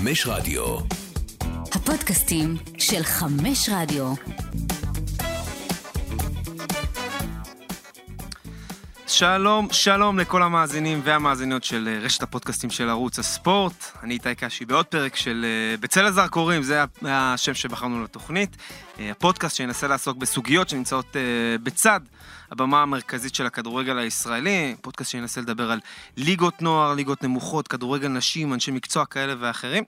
[0.00, 0.76] חמש רדיו.
[1.74, 4.14] הפודקאסטים של חמש רדיו.
[9.06, 13.85] שלום, שלום לכל המאזינים והמאזינות של אה, רשת הפודקאסטים של ערוץ הספורט.
[14.06, 18.56] אני איתי קשי בעוד פרק של אה, בצל הזרקורים, זה השם שבחרנו לתוכנית.
[19.00, 21.16] אה, הפודקאסט שינסה לעסוק בסוגיות שנמצאות
[21.62, 22.00] בצד
[22.50, 24.76] הבמה המרכזית של הכדורגל הישראלי.
[24.80, 25.80] פודקאסט שינסה לדבר על
[26.16, 29.84] ליגות נוער, ליגות נמוכות, כדורגל נשים, אנשי מקצוע כאלה ואחרים.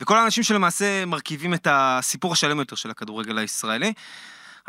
[0.00, 3.92] וכל האנשים שלמעשה מרכיבים את הסיפור השלם יותר של הכדורגל הישראלי.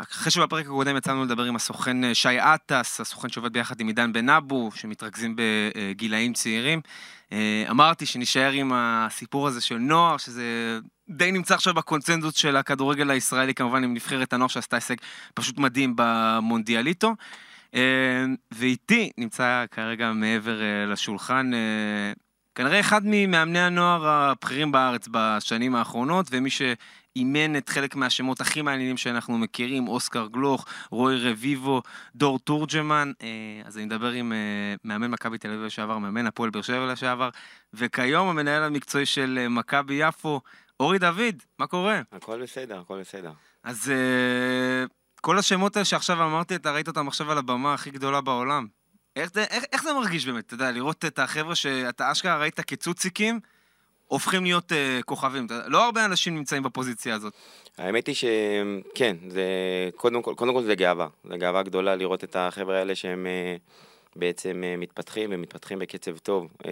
[0.02, 4.12] אחרי שבפרק הקודם יצאנו לדבר עם הסוכן אה, שי עטס, הסוכן שעובד ביחד עם עידן
[4.12, 6.80] בן אבו, שמתרכזים בגילאים צעירים,
[7.32, 10.78] אה, אמרתי שנשאר עם הסיפור הזה של נוער, שזה
[11.08, 14.96] די נמצא עכשיו בקונצנזוס של הכדורגל הישראלי, כמובן עם נבחרת הנוער שעשתה הישג
[15.34, 17.14] פשוט מדהים במונדיאליטו.
[17.74, 17.80] אה,
[18.52, 21.50] ואיתי נמצא כרגע מעבר לשולחן
[22.54, 26.62] כנראה אחד ממאמני הנוער הבכירים בארץ בשנים האחרונות, ומי ש...
[27.16, 31.82] אימן את חלק מהשמות הכי מעניינים שאנחנו מכירים, אוסקר גלוך, רוי רביבו,
[32.14, 33.12] דור תורג'מן.
[33.22, 33.28] אה,
[33.64, 37.28] אז אני מדבר עם אה, מאמן מכבי תל אביב לשעבר, מאמן הפועל באר שבע לשעבר,
[37.74, 40.40] וכיום המנהל המקצועי של אה, מכבי יפו,
[40.80, 42.00] אורי דוד, מה קורה?
[42.12, 43.32] הכל בסדר, הכל בסדר.
[43.62, 43.92] אז
[45.20, 48.66] כל השמות האלה שעכשיו אמרתי, אתה ראית אותם עכשיו על הבמה הכי גדולה בעולם.
[49.16, 53.40] איך איך, איך זה מרגיש באמת, אתה יודע, לראות את החבר'ה שאתה אשכרה ראית כצוציקים,
[54.10, 55.46] הופכים להיות uh, כוכבים.
[55.66, 57.32] לא הרבה אנשים נמצאים בפוזיציה הזאת.
[57.78, 59.44] האמת היא שכן, זה,
[59.96, 61.08] קודם, כל, קודם כל זה גאווה.
[61.30, 63.60] זה גאווה גדולה לראות את החבר'ה האלה שהם uh,
[64.16, 66.48] בעצם uh, מתפתחים ומתפתחים בקצב טוב.
[66.62, 66.66] Uh,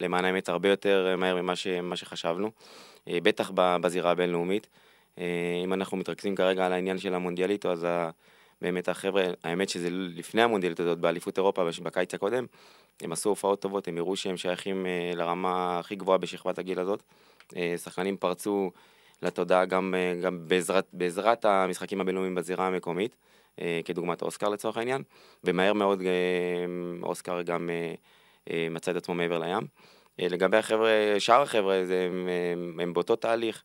[0.00, 4.66] למען האמת הרבה יותר מהר ממה ש, שחשבנו, uh, בטח בזירה הבינלאומית.
[5.16, 5.20] Uh,
[5.64, 8.10] אם אנחנו מתרכזים כרגע על העניין של המונדיאליטו, אז ה...
[8.62, 12.46] באמת החבר'ה, האמת שזה לפני המונדיאלית הזאת, באליפות אירופה בקיץ הקודם,
[13.00, 17.02] הם עשו הופעות טובות, הם הראו שהם שייכים אה, לרמה הכי גבוהה בשכבת הגיל הזאת.
[17.56, 18.70] אה, שחקנים פרצו
[19.22, 23.16] לתודעה גם, אה, גם בעזרת, בעזרת המשחקים הבינלאומיים בזירה המקומית,
[23.84, 25.02] כדוגמת אוסקר לצורך העניין,
[25.44, 26.02] ומהר מאוד
[27.02, 27.70] אוסקר גם
[28.70, 29.66] מצא את עצמו מעבר לים.
[30.18, 33.62] לגבי החבר'ה, שאר החבר'ה, הם, הם, הם באותו תהליך,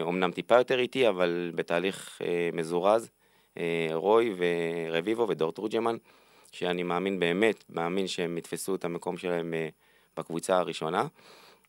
[0.00, 2.20] אומנם טיפה יותר איטי, אבל בתהליך
[2.52, 3.10] מזורז.
[3.92, 4.34] רוי
[4.90, 5.96] ורביבו ודור תורג'מן.
[6.52, 9.68] שאני מאמין באמת, מאמין שהם יתפסו את המקום שלהם אה,
[10.16, 11.06] בקבוצה הראשונה.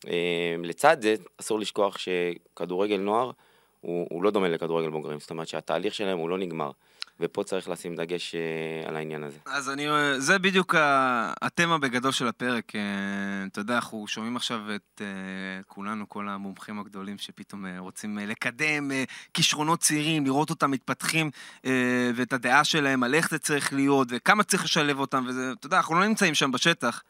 [0.07, 3.31] אה, לצד זה, אסור לשכוח שכדורגל נוער
[3.81, 6.71] הוא, הוא לא דומה לכדורגל בוגרים, זאת אומרת שהתהליך שלהם הוא לא נגמר.
[7.19, 9.37] ופה צריך לשים דגש uh, על העניין הזה.
[9.45, 9.87] אז אני,
[10.17, 10.75] זה בדיוק
[11.41, 12.71] התמה בגדול של הפרק.
[12.71, 12.75] Uh,
[13.51, 15.01] אתה יודע, אנחנו שומעים עכשיו את
[15.67, 18.91] כולנו, כל המומחים הגדולים שפתאום רוצים לקדם
[19.33, 21.31] כישרונות צעירים, לראות אותם מתפתחים,
[22.15, 25.77] ואת הדעה שלהם על איך זה צריך להיות, וכמה צריך לשלב אותם, וזה, אתה יודע,
[25.77, 27.01] אנחנו לא נמצאים שם בשטח.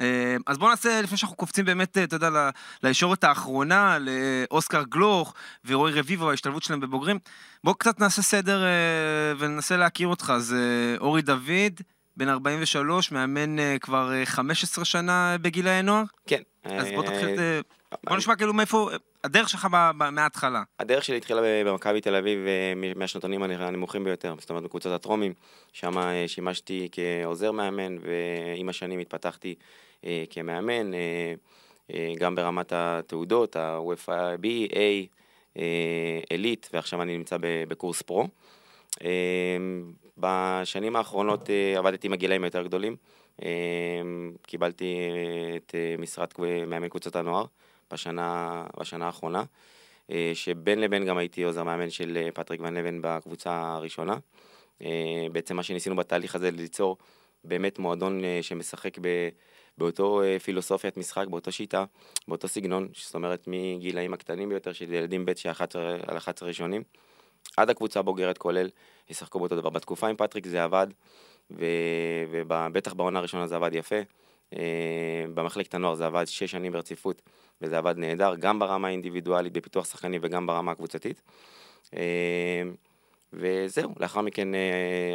[0.00, 2.50] אה, אז בואו נעשה, לפני שאנחנו קופצים באמת, אה, אתה יודע,
[2.82, 5.34] לישורת האחרונה, לאוסקר גלוך
[5.64, 7.18] ורועי רביבו, ההשתלבות שלהם בבוגרים,
[7.64, 8.68] בואו קצת נעשה סדר אה,
[9.38, 10.32] וננסה להכיר אותך.
[10.36, 10.56] אז
[10.98, 11.80] אורי דוד,
[12.16, 16.04] בן 43, מאמן כבר 15 שנה בגילאי נוער?
[16.26, 16.40] כן.
[16.64, 17.28] אז בוא תתחיל,
[18.04, 18.90] בוא נשמע כאילו מאיפה,
[19.24, 20.62] הדרך שלך מההתחלה.
[20.78, 22.38] הדרך שלי התחילה במכבי תל אביב
[22.96, 25.32] מהשנתונים הנמוכים ביותר, זאת אומרת בקבוצת הטרומים,
[25.72, 25.92] שם
[26.26, 29.54] שימשתי כעוזר מאמן, ועם השנים התפתחתי
[30.04, 31.34] אה, כמאמן, אה,
[31.94, 35.08] אה, גם ברמת התעודות, ה-UFA B, A,
[36.32, 38.28] אליט, ועכשיו אני נמצא בקורס פרו.
[40.18, 42.96] בשנים האחרונות עבדתי עם הגילאים היותר גדולים.
[44.42, 44.96] קיבלתי
[45.56, 46.28] את משרד
[46.66, 47.44] מאמן קבוצת הנוער
[47.92, 49.44] בשנה, בשנה האחרונה,
[50.34, 54.16] שבין לבין גם הייתי עוזר מאמן של פטריק ון לבן בקבוצה הראשונה.
[55.32, 56.96] בעצם מה שניסינו בתהליך הזה ליצור
[57.44, 59.28] באמת מועדון שמשחק ב...
[59.78, 61.84] באותו אה, פילוסופיית משחק, באותו שיטה,
[62.28, 65.32] באותו סגנון, זאת אומרת מגילאים הקטנים ביותר של ילדים ב'
[66.06, 66.82] על 11 ראשונים,
[67.56, 68.68] עד הקבוצה הבוגרת כולל,
[69.10, 69.70] ישחקו באותו דבר.
[69.70, 70.86] בתקופה עם פטריק זה עבד,
[72.30, 73.96] ובטח בעונה הראשונה זה עבד יפה.
[74.52, 77.22] אה, במחלקת הנוער זה עבד שש שנים ברציפות,
[77.62, 81.22] וזה עבד נהדר, גם ברמה האינדיבידואלית בפיתוח שחקנים וגם ברמה הקבוצתית.
[81.96, 82.62] אה,
[83.32, 84.48] וזהו, לאחר מכן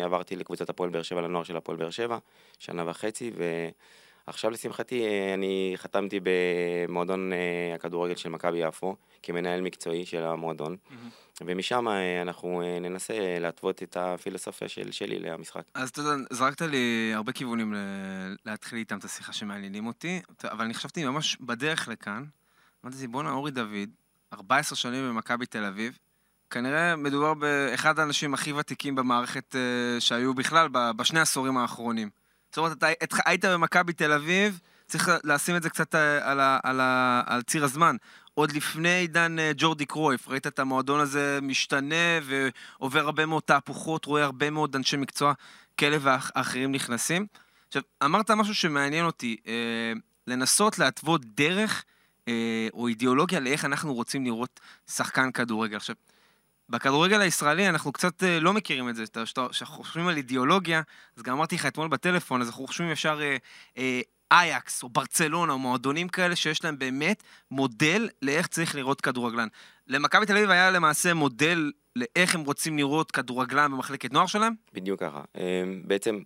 [0.03, 2.17] עברתי לקבוצת הפועל באר שבע לנוער של הפועל באר שבע,
[2.59, 3.69] שנה וחצי, ו...
[4.27, 10.75] עכשיו לשמחתי אה, אני חתמתי במועדון אה, הכדורגל של מכבי יפו כמנהל מקצועי של המועדון
[10.75, 11.41] mm-hmm.
[11.41, 15.61] ומשם אה, אנחנו ננסה להתוות את הפילוסופיה של שלי למשחק.
[15.73, 17.73] אז אתה יודע, זרקת לי הרבה כיוונים
[18.45, 22.23] להתחיל איתם את השיחה שמעניינים אותי, אבל אני חשבתי ממש בדרך לכאן,
[22.85, 23.89] אמרתי, בואנה אורי דוד,
[24.33, 25.97] 14 שנים במכבי תל אביב,
[26.49, 29.55] כנראה מדובר באחד האנשים הכי ותיקים במערכת
[29.99, 32.20] שהיו בכלל בשני העשורים האחרונים.
[32.51, 36.59] זאת אומרת, אתה היית במכבי תל אביב, צריך לשים את זה קצת אה, על, ה,
[36.63, 37.95] על, ה, על ציר הזמן.
[38.33, 44.05] עוד לפני עידן אה, ג'ורדי קרויף, ראית את המועדון הזה משתנה ועובר הרבה מאוד תהפוכות,
[44.05, 45.33] רואה הרבה מאוד אנשי מקצוע
[45.77, 47.27] כאלה ואחרים נכנסים.
[47.67, 49.93] עכשיו, אמרת משהו שמעניין אותי, אה,
[50.27, 51.83] לנסות להתוות דרך
[52.27, 54.59] אה, או אידיאולוגיה לאיך אנחנו רוצים לראות
[54.91, 55.75] שחקן כדורגל.
[55.75, 55.95] עכשיו,
[56.71, 59.03] בכדורגל הישראלי אנחנו קצת אה, לא מכירים את זה.
[59.51, 60.81] כשאנחנו חושבים על אידיאולוגיה,
[61.17, 63.37] אז גם אמרתי לך אתמול בטלפון, אז אנחנו חושבים ישר אה,
[63.77, 64.01] אה,
[64.31, 69.47] אייקס או ברצלונה או מועדונים כאלה שיש להם באמת מודל לאיך צריך לראות כדורגלן.
[69.87, 74.53] למכבי תל אביב היה למעשה מודל לאיך הם רוצים לראות כדורגלן במחלקת נוער שלהם?
[74.73, 75.21] בדיוק ככה.
[75.83, 76.19] בעצם,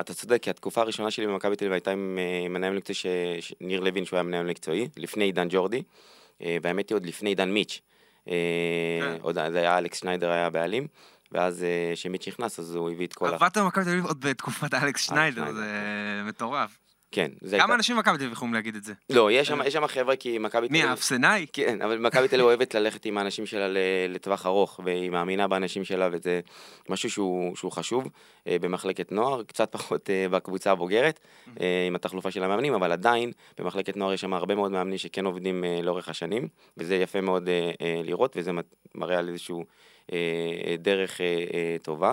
[0.00, 2.18] אתה צודק, כי התקופה הראשונה שלי במכבי תל אביב הייתה עם
[2.50, 3.12] מנהל מקצועי,
[3.60, 5.82] ניר לוין, שהוא היה מנהל מקצועי, לפני עידן ג'ורדי,
[6.40, 7.80] והאמת היא עוד לפני עידן מיץ'.
[8.28, 8.34] אה,
[9.00, 9.16] כן.
[9.20, 10.86] עוד זה היה אלכס שניידר היה הבעלים,
[11.32, 11.92] ואז אה,
[12.28, 13.34] נכנס אז הוא הביא את כל ה...
[13.34, 15.64] עבדת במכבי תל אביב עוד בתקופת אלכס שניידר, זה
[16.22, 16.28] כן.
[16.28, 16.83] מטורף.
[17.14, 17.30] כן.
[17.58, 18.92] כמה אנשים במכבי תל אביב יכולים להגיד את זה?
[19.10, 20.84] לא, יש שם חבר'ה כי מכבי תל אביב...
[20.84, 21.46] מי, האפסנאי?
[21.52, 23.66] כן, אבל מכבי תל אביב אוהבת ללכת עם האנשים שלה
[24.08, 26.40] לטווח ארוך, והיא מאמינה באנשים שלה, וזה
[26.88, 28.08] משהו שהוא חשוב
[28.46, 31.20] אה, במחלקת נוער, קצת פחות אה, בקבוצה הבוגרת,
[31.60, 35.26] אה, עם התחלופה של המאמנים, אבל עדיין במחלקת נוער יש שם הרבה מאוד מאמנים שכן
[35.26, 37.48] עובדים לאורך השנים, וזה יפה מאוד
[38.04, 38.50] לראות, וזה
[38.94, 39.64] מראה על איזשהו
[40.78, 41.20] דרך
[41.82, 42.12] טובה.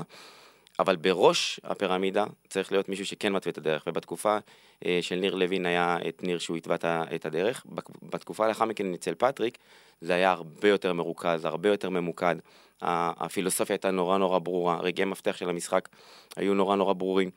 [0.81, 4.37] אבל בראש הפירמידה צריך להיות מישהו שכן מתווה את הדרך, ובתקופה
[4.85, 6.75] אה, של ניר לוין היה את ניר שהוא התווה
[7.15, 7.65] את הדרך,
[8.03, 9.57] בתקופה לאחר מכן אצל פטריק
[10.01, 12.35] זה היה הרבה יותר מרוכז, הרבה יותר ממוקד,
[12.81, 15.89] הפילוסופיה הייתה נורא נורא ברורה, רגעי מפתח של המשחק
[16.35, 17.29] היו נורא נורא ברורים,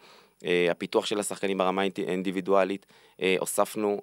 [0.45, 2.87] אה, הפיתוח של השחקנים ברמה האינדיבידואלית,
[3.23, 4.01] אה, הוספנו,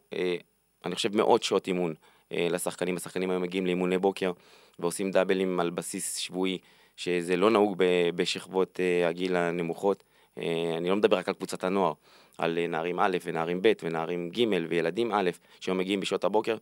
[0.86, 1.94] אני חושב, מאות שעות אימון
[2.32, 4.32] לשחקנים, השחקנים היו מגיעים לאימוני בוקר
[4.80, 6.58] ועושים דאבלים על בסיס שבועי.
[7.03, 7.75] שזה לא נהוג
[8.15, 10.03] בשכבות אה, הגיל הנמוכות.
[10.38, 11.94] אה, אני לא מדבר רק על קבוצת הנוער,
[12.38, 16.57] על אה, נערים א' ונערים ב' ונערים ג' וילדים א', שהיו מגיעים בשעות הבוקר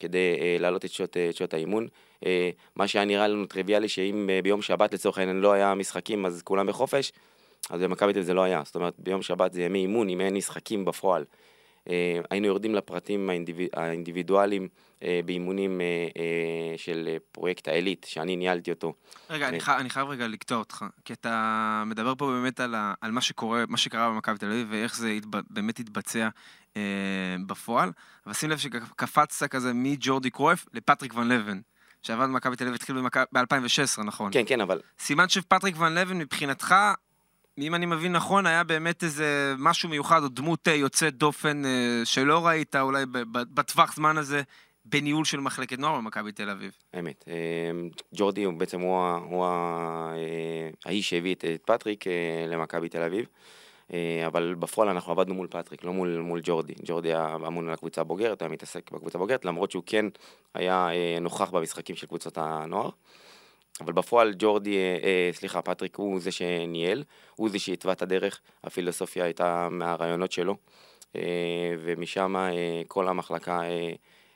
[0.00, 1.86] כדי להעלות את שעות, את שעות האימון.
[2.76, 6.66] מה שהיה נראה לנו טריוויאלי, שאם ביום שבת לצורך העניין לא היה משחקים אז כולם
[6.66, 7.12] בחופש,
[7.70, 8.62] אז במכבי תל זה לא היה.
[8.64, 11.24] זאת אומרת, ביום שבת זה ימי אימון, אם אין משחקים בפועל.
[11.88, 13.30] אה, היינו יורדים לפרטים
[13.72, 14.68] האינדיבידואליים
[15.02, 18.94] אה, באימונים אה, של פרויקט העילית, שאני ניהלתי אותו.
[19.30, 22.94] רגע, אני, חייב, אני חייב רגע לקטוע אותך, כי אתה מדבר פה באמת על, ה,
[23.00, 26.28] על מה שקורה, מה שקרה במכבי תל אביב, ואיך זה התב, באמת התבצע
[26.76, 26.82] אה,
[27.46, 27.92] בפועל,
[28.26, 31.60] אבל שים לב שקפצת כזה מג'ורדי קרויף לפטריק ון לבן.
[32.02, 32.96] שעבד במכבי תל אביב התחיל
[33.32, 34.32] ב-2016, נכון?
[34.32, 34.80] כן, כן, אבל...
[34.98, 36.74] סימן שפטריק ון לבן מבחינתך
[37.62, 42.00] אם אני מבין נכון, היה באמת איזה משהו מיוחד, או דמות אה, יוצאת דופן אה,
[42.04, 44.42] שלא ראית אולי בטווח זמן הזה
[44.84, 46.72] בניהול של מחלקת נוער במכבי תל אביב.
[46.98, 47.24] אמת.
[47.28, 47.34] אה,
[48.14, 49.46] ג'ורדי הוא בעצם הוא, הוא
[50.84, 52.04] האיש שהביא את פטריק
[52.48, 53.26] למכבי תל אביב.
[54.26, 56.74] אבל בפועל אנחנו עבדנו מול פטריק, לא מול, מול ג'ורדי.
[56.84, 60.06] ג'ורדי היה אמון על הקבוצה הבוגרת, היה מתעסק בקבוצה הבוגרת, למרות שהוא כן
[60.54, 60.88] היה
[61.20, 62.90] נוכח במשחקים של קבוצות הנוער.
[63.80, 67.04] אבל בפועל ג'ורדי, אה, אה, סליחה, פטריק הוא זה שניהל,
[67.36, 70.56] הוא זה שהתווה את הדרך, הפילוסופיה הייתה מהרעיונות שלו,
[71.16, 73.92] אה, ומשם אה, כל המחלקה אה,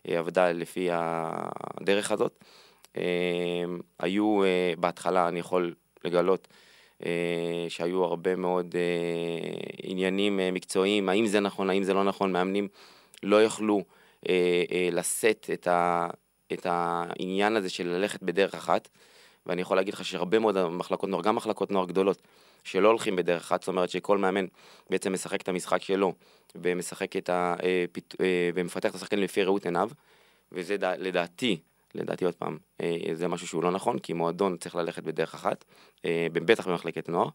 [0.08, 2.44] אה, עבדה לפי הדרך הזאת.
[2.96, 3.64] אה,
[3.98, 5.74] היו אה, בהתחלה, אני יכול
[6.04, 6.48] לגלות,
[7.06, 12.32] אה, שהיו הרבה מאוד אה, עניינים אה, מקצועיים, האם זה נכון, האם זה לא נכון,
[12.32, 12.68] מאמנים
[13.22, 13.82] לא יכלו
[14.28, 16.08] אה, אה, לשאת את, ה,
[16.52, 18.88] את העניין הזה של ללכת בדרך אחת.
[19.46, 22.22] ואני יכול להגיד לך שהרבה מאוד מחלקות נוער, גם מחלקות נוער גדולות,
[22.64, 24.46] שלא הולכים בדרך אחת, זאת אומרת שכל מאמן
[24.90, 26.12] בעצם משחק את המשחק שלו,
[26.54, 27.54] ומשחק את ה...
[27.62, 27.84] אה,
[28.20, 29.90] אה, ומפתח את השחקנים לפי ראות עיניו,
[30.52, 31.60] וזה לדעתי,
[31.94, 35.64] לדעתי עוד פעם, אה, זה משהו שהוא לא נכון, כי מועדון צריך ללכת בדרך אחת,
[36.32, 37.28] בטח במחלקת נוער,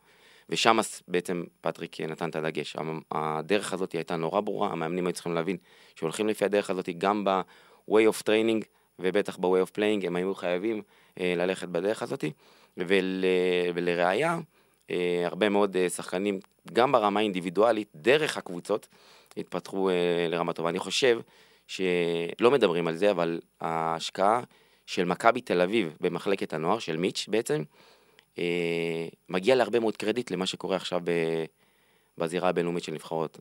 [0.49, 2.75] ושם בעצם פטריק נתן את הדגש.
[3.11, 5.57] הדרך הזאת הייתה נורא ברורה, המאמנים היו צריכים להבין
[5.95, 8.65] שהולכים לפי הדרך הזאת גם ב-way of training,
[8.99, 10.81] ובטח ב-way of playing, הם היו חייבים
[11.19, 12.23] אה, ללכת בדרך הזאת.
[12.77, 13.25] ול,
[13.73, 14.39] ולראיה,
[14.91, 16.39] אה, הרבה מאוד אה, שחקנים,
[16.73, 18.87] גם ברמה האינדיבידואלית, דרך הקבוצות,
[19.37, 19.89] התפתחו
[20.29, 20.69] לרמה טובה.
[20.69, 21.19] אני חושב
[21.67, 24.41] שלא מדברים על זה, אבל ההשקעה
[24.85, 27.63] של מכבי תל אביב במחלקת הנוער, של מיץ' בעצם,
[29.29, 31.01] מגיע להרבה מאוד קרדיט למה שקורה עכשיו
[32.17, 32.97] בזירה הבינלאומית של,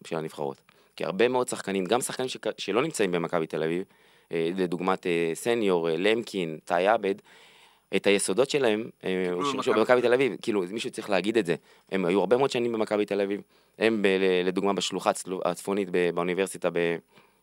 [0.06, 0.60] של הנבחרות.
[0.96, 2.36] כי הרבה מאוד שחקנים, גם שחקנים ש...
[2.58, 3.84] שלא נמצאים במכבי תל אביב,
[4.30, 7.14] לדוגמת סניור, למקין, תאי עבד,
[7.96, 8.90] את היסודות שלהם,
[9.76, 10.02] במכבי.
[10.02, 11.54] תל אביב, כאילו מישהו צריך להגיד את זה,
[11.92, 13.40] הם היו הרבה מאוד שנים במכבי תל אביב,
[13.78, 14.06] הם ב,
[14.44, 15.10] לדוגמה בשלוחה
[15.44, 16.68] הצפונית באוניברסיטה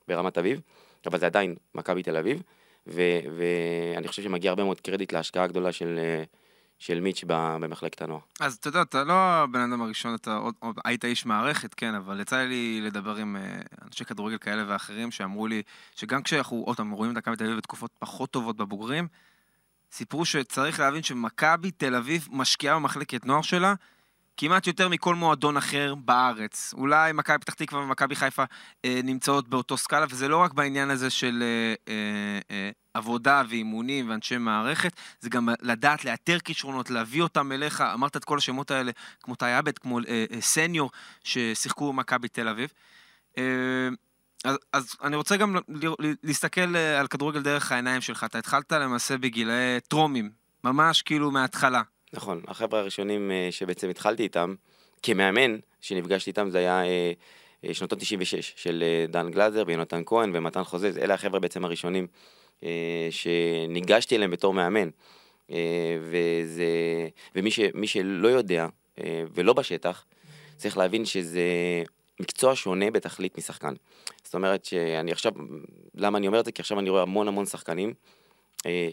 [0.08, 0.62] ברמת אביב,
[1.06, 2.42] אבל זה עדיין מכבי תל אביב,
[2.88, 3.02] ו,
[3.38, 6.00] ואני חושב שמגיע הרבה מאוד קרדיט להשקעה הגדולה של,
[6.86, 8.20] של מיץ' במחלקת הנוער.
[8.40, 11.96] אז אתה יודע, אתה לא הבן אדם הראשון, אתה עוד, עוד היית איש מערכת, כן,
[11.96, 15.62] אבל יצא לי לדבר עם אה, אנשי כדורגל כאלה ואחרים שאמרו לי
[15.96, 19.08] שגם כשאנחנו, עוד פעם, רואים את מכבי תל אביב בתקופות פחות טובות בבוגרים,
[19.92, 23.74] סיפרו שצריך להבין שמכבי תל אביב משקיעה במחלקת נוער שלה
[24.38, 26.74] כמעט יותר מכל מועדון אחר בארץ.
[26.78, 28.44] אולי מכבי פתח תקווה ומכבי חיפה
[28.86, 34.10] אה, נמצאות באותו סקאלה, וזה לא רק בעניין הזה של אה, אה, אה, עבודה ואימונים
[34.10, 37.82] ואנשי מערכת, זה גם לדעת לאתר כישרונות, להביא אותם אליך.
[37.82, 38.92] אמרת את כל השמות האלה,
[39.24, 40.92] כמו טי עבד, כמו אה, אה, סניור,
[41.24, 42.70] ששיחקו במכבי תל אביב.
[43.38, 43.44] אה,
[44.44, 45.56] אז, אז אני רוצה גם
[46.24, 48.24] להסתכל אה, על כדורגל דרך העיניים שלך.
[48.24, 50.32] אתה התחלת למעשה בגילאי טרומים,
[50.64, 51.82] ממש כאילו מההתחלה.
[52.14, 54.56] נכון, החבר'ה הראשונים אה, שבעצם התחלתי איתם,
[55.04, 57.12] כמאמן, שנפגשתי איתם, זה היה אה,
[57.66, 62.08] אה, שנתון 96, של דן גלאזר ויונתן כהן ומתן חוזז, אלה החבר'ה בעצם הראשונים
[63.10, 64.90] שניגשתי אליהם בתור מאמן.
[66.02, 66.66] וזה,
[67.36, 68.68] ומי ש, שלא יודע
[69.34, 70.06] ולא בשטח,
[70.56, 71.44] צריך להבין שזה
[72.20, 73.74] מקצוע שונה בתכלית משחקן.
[74.24, 75.32] זאת אומרת שאני עכשיו,
[75.96, 76.52] למה אני אומר את זה?
[76.52, 77.94] כי עכשיו אני רואה המון המון שחקנים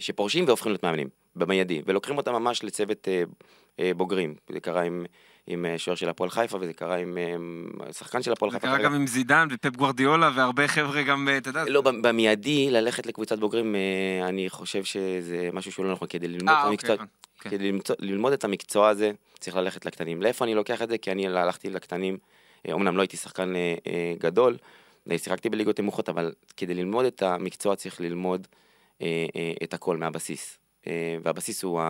[0.01, 3.23] שפורשים והופכים להיות מאמנים, במיידי, ולוקחים אותם ממש לצוות אה,
[3.81, 4.35] אה, בוגרים.
[4.53, 5.07] זה קרה עם,
[5.47, 8.67] עם אה, שוער של הפועל חיפה, וזה קרה עם אה, שחקן של הפועל זה חיפה.
[8.67, 8.89] קרה כרגע.
[8.89, 11.65] גם עם זידן ופפ גוורדיולה והרבה חבר'ה גם, אה, אתה יודע.
[11.69, 16.49] לא, במיידי, ללכת לקבוצת בוגרים, אה, אני חושב שזה משהו שהוא לא נכון, כדי ללמוד
[16.49, 17.11] אה, את אוקיי, המקצוע, הבנתי.
[17.41, 17.51] כן.
[17.51, 20.23] כדי למצוא, ללמוד את המקצוע הזה, צריך ללכת לקטנים.
[20.23, 20.99] לאיפה אני לוקח את זה?
[20.99, 22.19] כי אני הלכתי לקטנים,
[22.73, 24.57] אומנם לא הייתי שחקן אה, אה, גדול,
[25.17, 28.47] שיחקתי בליגות נמוכות, אבל כדי ללמוד את המקצוע צריך ללמוד
[29.03, 30.59] אה, אה, את הכל מהבסיס.
[30.87, 31.81] אה, והבסיס הוא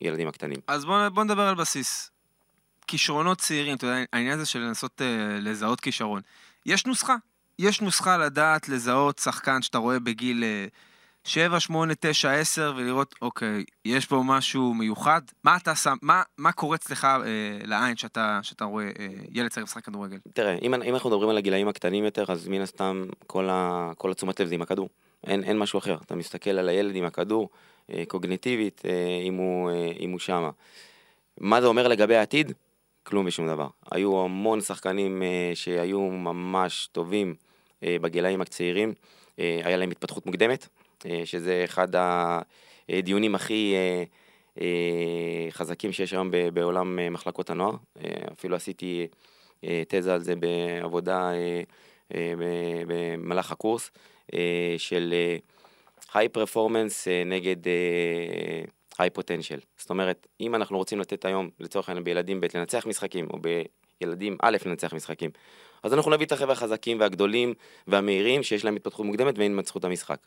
[0.00, 0.60] הילדים הקטנים.
[0.66, 2.10] אז בוא, בוא נדבר על בסיס.
[2.86, 6.20] כישרונות צעירים, אתה יודע, העניין הזה של לנסות אה, לזהות כישרון.
[6.66, 7.16] יש נוסחה.
[7.58, 10.66] יש נוסחה לדעת לזהות שחקן שאתה רואה בגיל אה,
[11.24, 15.20] 7, 8, 9, 10, ולראות, אוקיי, יש פה משהו מיוחד.
[15.44, 17.18] מה אתה שם, מה, מה קורה אצלך אה,
[17.64, 20.18] לעין שאתה, שאתה רואה אה, ילד צריך לשחק כדורגל?
[20.32, 24.10] תראה, אם, אם אנחנו מדברים על הגילאים הקטנים יותר, אז מן הסתם כל, ה, כל
[24.10, 24.88] התשומת לב זה עם הכדור.
[25.26, 25.96] אין, אין משהו אחר.
[26.06, 27.48] אתה מסתכל על הילד עם הכדור,
[28.08, 30.50] קוגניטיבית, אה, אם, הוא, אה, אם הוא שמה.
[31.40, 32.52] מה זה אומר לגבי העתיד?
[33.02, 33.66] כלום ושום דבר.
[33.90, 37.34] היו המון שחקנים אה, שהיו ממש טובים
[37.82, 38.94] אה, בגילאים הצעירים.
[39.38, 40.68] אה, היה להם התפתחות מוקדמת,
[41.06, 41.88] אה, שזה אחד
[42.88, 44.04] הדיונים הכי אה,
[44.60, 47.74] אה, חזקים שיש היום בעולם אה, מחלקות הנוער.
[48.04, 49.06] אה, אפילו עשיתי
[49.64, 51.62] אה, תזה על זה בעבודה אה,
[52.14, 52.32] אה,
[52.86, 53.90] במהלך הקורס,
[54.34, 55.14] אה, של
[56.14, 57.56] היי פרפורמנס נגד
[58.98, 59.60] היי פוטנציאל.
[59.76, 63.38] זאת אומרת, אם אנחנו רוצים לתת היום, לצורך העניין בילדים ב' לנצח משחקים, או
[64.00, 65.30] בילדים א' לנצח משחקים,
[65.82, 67.54] אז אנחנו נביא את החבר'ה החזקים והגדולים
[67.86, 70.26] והמהירים, שיש להם התפתחות מוקדמת והם ינצחו את המשחק.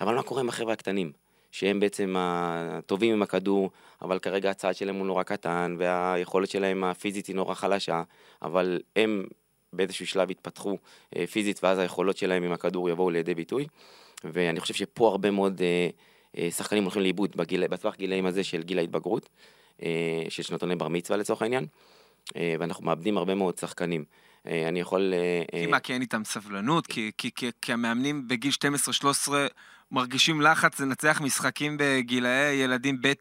[0.00, 1.12] אבל מה קורה עם החבר'ה הקטנים?
[1.50, 3.70] שהם בעצם הטובים עם הכדור,
[4.02, 8.02] אבל כרגע הצעד שלהם הוא נורא קטן, והיכולת שלהם הפיזית היא נורא חלשה,
[8.42, 9.24] אבל הם
[9.72, 10.78] באיזשהו שלב יתפתחו
[11.16, 13.66] אה, פיזית, ואז היכולות שלהם עם הכדור יבואו לידי ביטוי.
[14.24, 15.88] ואני חושב שפה הרבה מאוד אה,
[16.38, 19.28] אה, שחקנים הולכים לאיבוד בגיל, בטווח גילאים הזה של גיל ההתבגרות,
[19.82, 21.66] אה, של שנתוני בר מצווה לצורך העניין,
[22.36, 24.04] אה, ואנחנו מאבדים הרבה מאוד שחקנים.
[24.46, 25.14] אה, אני יכול...
[25.14, 26.86] אה, כי אה, מה, כי אין איתם סבלנות?
[26.86, 28.52] כי, כי, כי, כי המאמנים בגיל
[29.28, 29.32] 12-13
[29.90, 33.12] מרגישים לחץ לנצח משחקים בגילאי ילדים ב',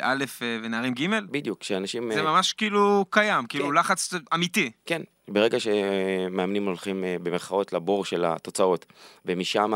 [0.00, 1.06] א' ונערים ג'?
[1.30, 2.12] בדיוק, כשאנשים...
[2.12, 3.74] זה ממש כאילו קיים, כאילו כן.
[3.74, 4.70] לחץ אמיתי.
[4.86, 8.86] כן, ברגע שמאמנים הולכים במרכאות לבור של התוצאות,
[9.24, 9.74] ומשם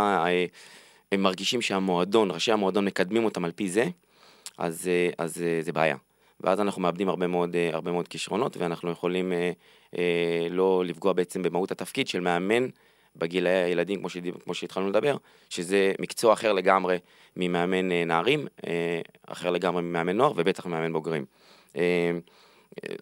[1.12, 3.84] הם מרגישים שהמועדון, ראשי המועדון מקדמים אותם על פי זה,
[4.58, 5.96] אז, אז זה בעיה.
[6.40, 9.50] ואז אנחנו מאבדים הרבה מאוד, אה, הרבה מאוד כישרונות, ואנחנו יכולים אה,
[9.98, 12.68] אה, לא לפגוע בעצם במהות התפקיד של מאמן
[13.16, 15.16] בגילאי הילדים, כמו, שדיב, כמו שהתחלנו לדבר,
[15.50, 16.98] שזה מקצוע אחר לגמרי
[17.36, 21.24] ממאמן אה, נערים, אה, אחר לגמרי ממאמן נוער, ובטח ממאמן בוגרים.
[21.76, 22.10] אה,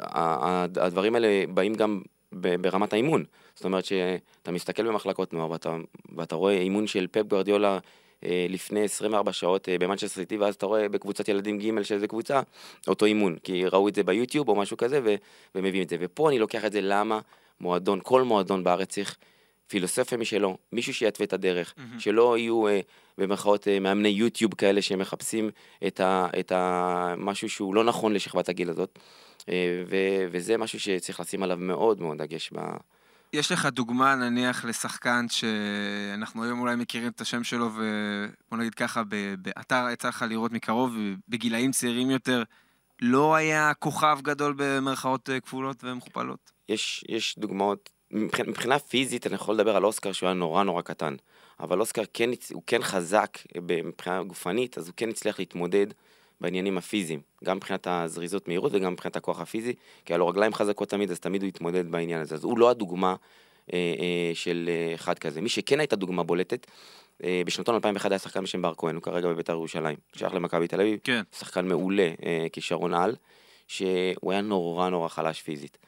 [0.00, 2.02] ה- ה- הדברים האלה באים גם
[2.33, 3.25] ברמת האימון.
[3.54, 5.76] זאת אומרת שאתה מסתכל במחלקות נוער ואתה,
[6.16, 7.78] ואתה רואה אימון של פפ גוורדיולה אה,
[8.23, 12.41] לפני 24 שעות אה, במנצ'סטר סיטי, ואז אתה רואה בקבוצת ילדים ג' של איזה קבוצה,
[12.89, 15.15] אותו אימון, כי ראו את זה ביוטיוב או משהו כזה, ו-
[15.55, 15.97] ומביאים את זה.
[16.01, 17.21] ופה אני לוקח את זה למה
[17.61, 19.17] מועדון, כל מועדון בארץ צריך
[19.67, 22.01] פילוסופיה משלו, מישהו שיתווה את הדרך, מהמם.
[22.01, 22.81] שלא יהיו אה,
[23.19, 25.51] במרכאות אה, מאמני יוטיוב כאלה שמחפשים
[25.87, 28.99] את, ה, את ה, משהו שהוא לא נכון לשכבת הגיל הזאת.
[29.49, 32.51] אה, ו- וזה משהו שצריך לשים עליו מאוד מאוד דגש.
[32.53, 32.59] ב...
[33.33, 39.03] יש לך דוגמה נניח לשחקן שאנחנו היום אולי מכירים את השם שלו ובוא נגיד ככה,
[39.39, 40.95] באתר יצא לך לראות מקרוב,
[41.29, 42.43] בגילאים צעירים יותר,
[43.03, 46.53] לא היה כוכב גדול במרכאות אה, כפולות ומכופלות?
[46.69, 50.83] יש, יש דוגמאות, מבחינה, מבחינה פיזית אני יכול לדבר על אוסקר שהוא היה נורא נורא
[50.83, 51.17] קטן,
[51.61, 55.87] אבל אוסקר כן, הוא כן חזק ב- מבחינה גופנית, אז הוא כן הצליח להתמודד
[56.40, 60.88] בעניינים הפיזיים, גם מבחינת הזריזות מהירות וגם מבחינת הכוח הפיזי, כי היה לו רגליים חזקות
[60.88, 62.35] תמיד, אז תמיד הוא התמודד בעניין הזה.
[62.35, 63.14] אז הוא לא הדוגמה
[63.73, 65.40] אה, אה, של אה, אחד כזה.
[65.40, 66.66] מי שכן הייתה דוגמה בולטת,
[67.25, 70.80] אה, בשנתון 2001 היה שחקן בשם בר כהן, הוא כרגע בבית"ר ירושלים, שייך למכבי תל
[70.80, 71.23] אביב, כן.
[71.38, 73.16] שחקן מעולה, אה, כישרון על,
[73.66, 75.78] שהוא היה נורא נורא חלש פיזית.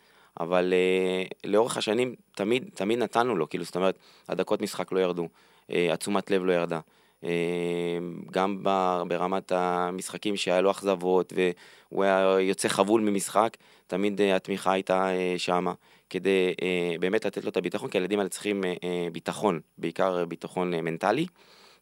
[0.40, 5.28] אבל אה, לאורך השנים תמיד, תמיד נתנו לו, כאילו, זאת אומרת, הדקות משחק לא ירדו,
[5.70, 6.80] אה, התשומת לב לא ירדה.
[7.24, 7.98] אה,
[8.30, 8.64] גם
[9.08, 15.34] ברמת המשחקים שהיה לו אכזבות והוא היה יוצא חבול ממשחק, תמיד אה, התמיכה הייתה אה,
[15.38, 15.72] שמה,
[16.10, 18.64] כדי אה, באמת לתת לו את הביטחון, כי הילדים האלה צריכים
[19.12, 21.26] ביטחון, בעיקר ביטחון מנטלי,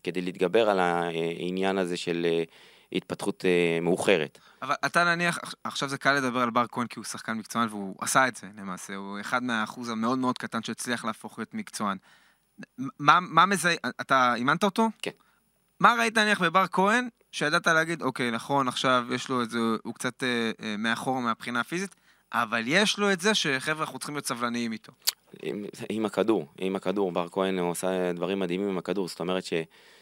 [0.02, 2.26] כדי להתגבר על העניין הזה של
[2.92, 4.38] התפתחות אה, מאוחרת.
[4.62, 7.96] אבל אתה נניח, עכשיו זה קל לדבר על בר כהן כי הוא שחקן מקצוען והוא
[8.00, 11.98] עשה את זה למעשה, הוא אחד מהאחוז המאוד מאוד קטן שהצליח להפוך להיות מקצוען.
[12.98, 14.88] מה, מה מזהה, אתה אימנת אותו?
[15.02, 15.10] כן.
[15.80, 19.94] מה ראית נניח בבר כהן, שידעת להגיד, אוקיי, נכון, עכשיו יש לו את זה, הוא
[19.94, 21.94] קצת אה, אה, מאחור מהבחינה הפיזית,
[22.32, 24.92] אבל יש לו את זה שחבר'ה, אנחנו צריכים להיות סבלניים איתו.
[25.42, 29.52] עם, עם הכדור, עם הכדור, בר כהן עושה דברים מדהימים עם הכדור, זאת אומרת ש,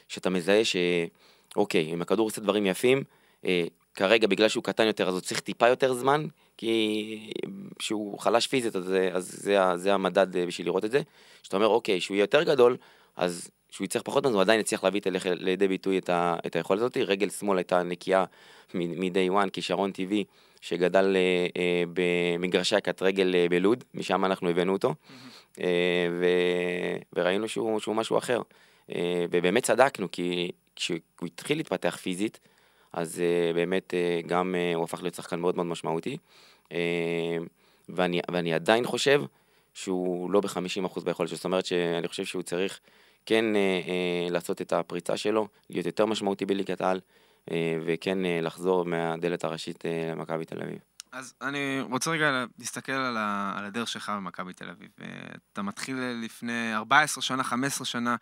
[0.08, 3.04] שאתה מזהה שאוקיי, אם הכדור עושה דברים יפים,
[3.44, 3.64] אה,
[3.94, 7.30] כרגע בגלל שהוא קטן יותר אז הוא צריך טיפה יותר זמן, כי
[7.78, 11.00] כשהוא חלש פיזית אז, אז זה, זה המדד אה, בשביל לראות את זה.
[11.42, 12.76] שאתה אומר אוקיי, שהוא יהיה יותר גדול,
[13.16, 16.80] אז שהוא יצטרך פחות זמן, הוא עדיין יצליח להביא לידי ביטוי את, ה, את היכולת
[16.80, 16.96] הזאת.
[16.96, 18.24] רגל שמאל הייתה נקייה
[18.74, 20.24] מ-day one, כישרון טבעי,
[20.60, 24.94] שגדל אה, אה, במגרשי הקט רגל אה, בלוד, משם אנחנו הבאנו אותו,
[25.60, 26.26] אה, ו,
[27.12, 28.42] וראינו שהוא, שהוא משהו אחר.
[28.94, 32.40] אה, ובאמת צדקנו, כי כשהוא התחיל להתפתח פיזית,
[32.92, 36.16] אז uh, באמת uh, גם uh, הוא הפך להיות שחקן מאוד מאוד משמעותי.
[36.68, 36.72] Uh,
[37.88, 39.22] ואני, ואני עדיין חושב
[39.74, 42.80] שהוא לא ב-50% ביכולת שלו, זאת אומרת שאני חושב שהוא צריך
[43.26, 47.00] כן uh, uh, לעשות את הפריצה שלו, להיות יותר משמעותי בליגת העל,
[47.46, 47.52] uh,
[47.86, 50.78] וכן uh, לחזור מהדלת הראשית uh, למכבי תל אביב.
[51.16, 54.88] אז אני רוצה רגע להסתכל על, ה, על הדרך שלך במכבי תל אביב.
[55.00, 55.06] אה,
[55.52, 58.16] אתה מתחיל לפני 14 שנה, 15 שנה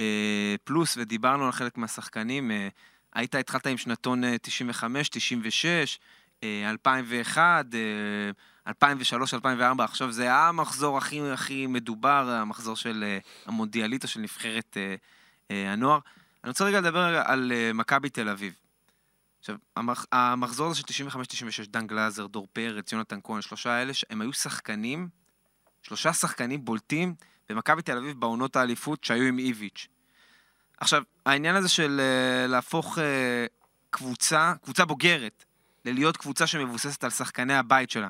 [0.00, 2.50] אה, פלוס, ודיברנו על חלק מהשחקנים.
[2.50, 2.68] אה,
[3.14, 5.84] היית, התחלת עם שנתון אה, 95, 96, אה,
[6.44, 8.30] 2001, אה,
[8.66, 14.94] 2003, 2004, עכשיו זה המחזור הכי, הכי מדובר, המחזור של אה, המונדיאליטו של נבחרת אה,
[15.50, 15.98] אה, הנוער.
[16.44, 18.54] אני רוצה רגע לדבר על מכבי תל אביב.
[19.40, 20.06] עכשיו, המח...
[20.12, 25.08] המחזור הזה של 95-96, דן גלאזר, דור פרץ, יונתן כהן, שלושה האלה, הם היו שחקנים,
[25.82, 27.14] שלושה שחקנים בולטים
[27.48, 29.88] במכבי תל אביב בעונות האליפות שהיו עם איביץ'.
[30.80, 32.00] עכשיו, העניין הזה של
[32.48, 32.98] להפוך
[33.90, 35.44] קבוצה, קבוצה בוגרת,
[35.84, 38.08] ללהיות קבוצה שמבוססת על שחקני הבית שלה.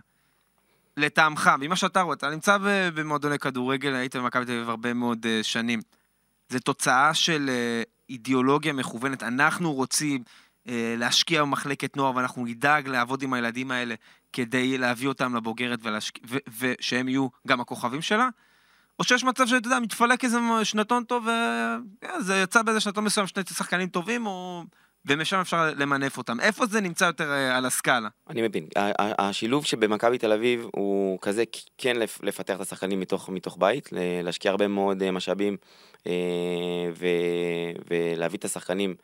[0.96, 2.58] לטעמך, ממה שאתה רואה, אתה נמצא
[2.94, 5.80] במועדוני כדורגל, היית במכבי תל אביב הרבה מאוד uh, שנים.
[6.48, 9.22] זה תוצאה של uh, אידיאולוגיה מכוונת.
[9.22, 10.22] אנחנו רוצים
[10.68, 13.94] אה, להשקיע במחלקת נוער, ואנחנו נדאג לעבוד עם הילדים האלה
[14.32, 16.18] כדי להביא אותם לבוגרת ולהשק...
[16.26, 16.36] ו...
[16.58, 18.28] ושהם יהיו גם הכוכבים שלה,
[18.98, 21.26] או שיש מצב שאתה יודע, מתפלק איזה שנתון טוב,
[22.18, 24.64] וזה יצא באיזה שנתון מסוים שני שחקנים טובים, או...
[25.06, 26.40] ומשם אפשר למנף אותם.
[26.40, 28.08] איפה זה נמצא יותר אה, על הסקאלה?
[28.30, 28.66] אני מבין.
[29.18, 31.44] השילוב שבמכבי תל אביב הוא כזה
[31.78, 33.88] כן לפ- לפתח את השחקנים מתוך, מתוך בית,
[34.22, 35.56] להשקיע הרבה מאוד אה, משאבים
[36.06, 36.12] אה,
[36.98, 37.06] ו-
[37.90, 38.94] ולהביא את השחקנים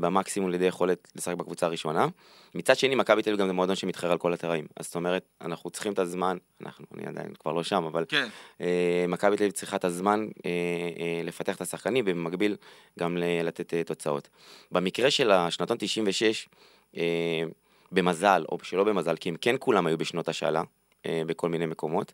[0.00, 2.06] במקסימום לידי יכולת לשחק בקבוצה הראשונה.
[2.54, 4.66] מצד שני, מכבי תל אביב גם זה מועדון שמתחרה על כל התראים.
[4.76, 8.28] אז זאת אומרת, אנחנו צריכים את הזמן, אנחנו, אני עדיין כבר לא שם, אבל כן.
[8.60, 10.50] אה, מכבי תל אביב צריכה את הזמן אה,
[11.00, 12.56] אה, לפתח את השחקנים ובמקביל
[12.98, 14.28] גם לתת אה, תוצאות.
[14.72, 16.48] במקרה של השנתון 96,
[16.96, 17.02] אה,
[17.92, 20.62] במזל, או שלא במזל, כי הם כן כולם היו בשנות השאלה,
[21.06, 22.12] אה, בכל מיני מקומות,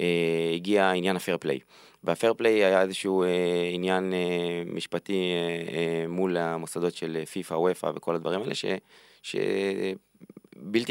[0.00, 1.58] אה, הגיע עניין הפייר פליי.
[2.04, 3.28] והפייר פליי היה איזשהו אה,
[3.72, 8.64] עניין אה, משפטי אה, אה, מול המוסדות של פיפ"א, וופ"א וכל הדברים האלה, ש...
[9.22, 9.36] ש...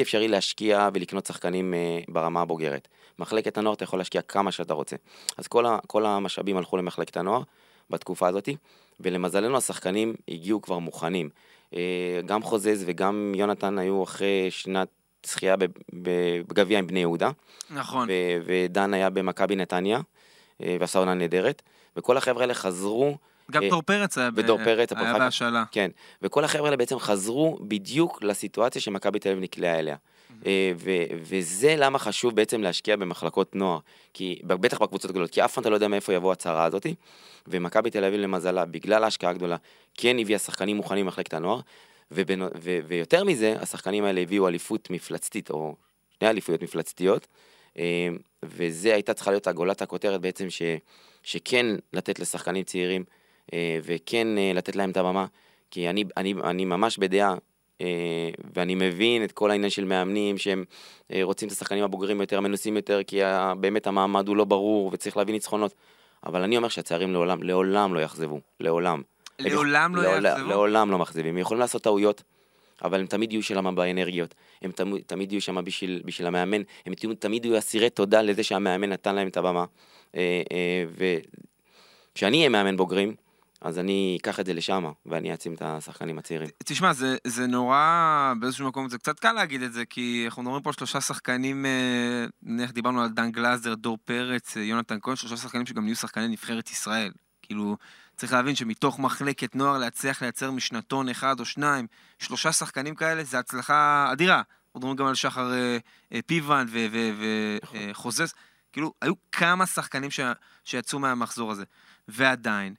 [0.02, 2.88] אפשרי להשקיע ולקנות שחקנים אה, ברמה הבוגרת.
[3.19, 4.95] מחלקת הנוער אתה יכול להשקיע כמה שאתה רוצה.
[5.38, 7.41] אז כל, ה, כל המשאבים הלכו למחלקת הנוער
[7.89, 8.50] בתקופה הזאת,
[9.00, 11.30] ולמזלנו השחקנים הגיעו כבר מוכנים.
[11.74, 14.88] אה, גם חוזז וגם יונתן היו אחרי שנת
[15.26, 15.65] זכייה ב-
[16.48, 17.32] בגביע עם בני יהודה,
[17.69, 18.08] נכון.
[18.45, 20.02] ודן היה במכבי נתניה, אה,
[20.80, 21.62] ועשה עונה נהדרת,
[21.98, 23.17] וכל החבר'ה האלה חזרו
[23.52, 25.19] גם אה, דור פרץ היה, ודור פרץ, היה.
[25.19, 25.63] בהשאלה.
[25.72, 25.91] כן,
[26.22, 29.95] וכל החבר'ה האלה בעצם חזרו בדיוק לסיטואציה שמכבי תל אביב נקלעה אליה.
[30.45, 33.80] אה, ו- וזה למה חשוב בעצם להשקיע במחלקות נוער,
[34.13, 36.86] כי בטח בקבוצות הגדולות, כי אף פעם אתה לא יודע מאיפה יבוא הצהרה הזאת,
[37.48, 39.58] ומכבי תל אביב למזלה, בגלל ההשקעה הגדולה,
[39.93, 41.60] כן הביאה שחקנים מוכנים במחלקת הנוער,
[42.12, 42.41] ובנ...
[42.41, 45.76] ו- ויותר מזה, השחקנים האלה הביאו אליפות מפלצתית, או
[46.19, 47.39] שני אליפויות מפלצתיות, אה,
[48.43, 50.62] וזה הייתה צריכה להיות הגולת הכותרת בעצם, ש...
[51.23, 53.03] שכן לתת לשחקנים צעירים,
[53.53, 55.25] אה, וכן אה, לתת להם את הבמה,
[55.71, 57.36] כי אני, אני, אני ממש בדעה
[58.55, 60.63] ואני מבין את כל העניין של מאמנים שהם
[61.21, 63.21] רוצים את השחקנים הבוגרים יותר, מנוסים יותר, כי
[63.60, 65.73] באמת המעמד הוא לא ברור וצריך להביא ניצחונות.
[66.25, 69.01] אבל אני אומר שהצעירים לעולם, לעולם לא יאכזבו, לעולם.
[69.39, 70.49] לעולם לא יאכזבו?
[70.49, 71.25] לעולם לא מאכזבים.
[71.25, 72.23] הם יכולים לעשות טעויות,
[72.84, 74.36] אבל הם תמיד יהיו שם באנרגיות.
[74.62, 76.62] הם תמיד, תמיד יהיו שם בשביל, בשביל המאמן.
[76.86, 79.65] הם תמיד יהיו אסירי תודה לזה שהמאמן נתן להם את הבמה.
[82.13, 83.15] וכשאני אהיה מאמן בוגרים,
[83.62, 86.50] אז אני אקח את זה לשם, ואני אעצים את השחקנים הצעירים.
[86.63, 90.63] תשמע, זה, זה נורא, באיזשהו מקום זה קצת קל להגיד את זה, כי אנחנו מדברים
[90.63, 95.38] פה שלושה שחקנים, אה, נניח דיברנו על דן גלאזר, דור פרץ, אה, יונתן כהן, שלושה
[95.38, 97.12] שחקנים שגם נהיו שחקני נבחרת ישראל.
[97.41, 97.78] כאילו,
[98.19, 101.88] צריך להבין שמתוך מחלקת נוער להצליח לייצר משנתון אחד או שניים,
[102.19, 104.36] שלושה שחקנים כאלה, זה הצלחה אדירה.
[104.36, 105.77] אנחנו מדברים גם על שחר אה,
[106.13, 108.21] אה, פיוון וחוזז.
[108.21, 108.27] נכון.
[108.38, 110.19] אה, כאילו, היו כמה שחקנים ש,
[110.65, 111.63] שיצאו מהמחזור הזה.
[112.08, 112.73] ועדיין,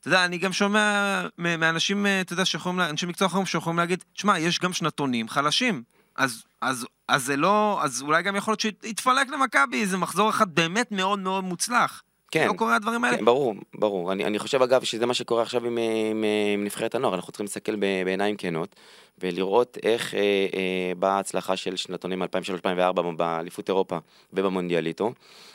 [0.00, 4.38] אתה יודע, אני גם שומע מאנשים, אתה יודע, שיכולים, אנשי מקצוע אחרים שיכולים להגיד, שמע,
[4.38, 5.82] יש גם שנתונים חלשים.
[6.16, 10.54] אז, אז, אז זה לא, אז אולי גם יכול להיות שיתפלק למכבי איזה מחזור אחד
[10.54, 12.02] באמת מאוד מאוד מוצלח.
[12.30, 12.48] כן.
[12.48, 13.16] לא קורה הדברים האלה?
[13.16, 14.12] כן, ברור, ברור.
[14.12, 15.78] אני, אני חושב אגב שזה מה שקורה עכשיו עם,
[16.10, 18.76] עם, עם נבחרת הנוער, אנחנו צריכים להסתכל בעיניים כנות
[19.18, 22.26] ולראות איך אה, אה, באה ההצלחה של שנתונים 2003-2004
[23.16, 23.98] באליפות אירופה
[24.32, 25.12] ובמונדיאליטו.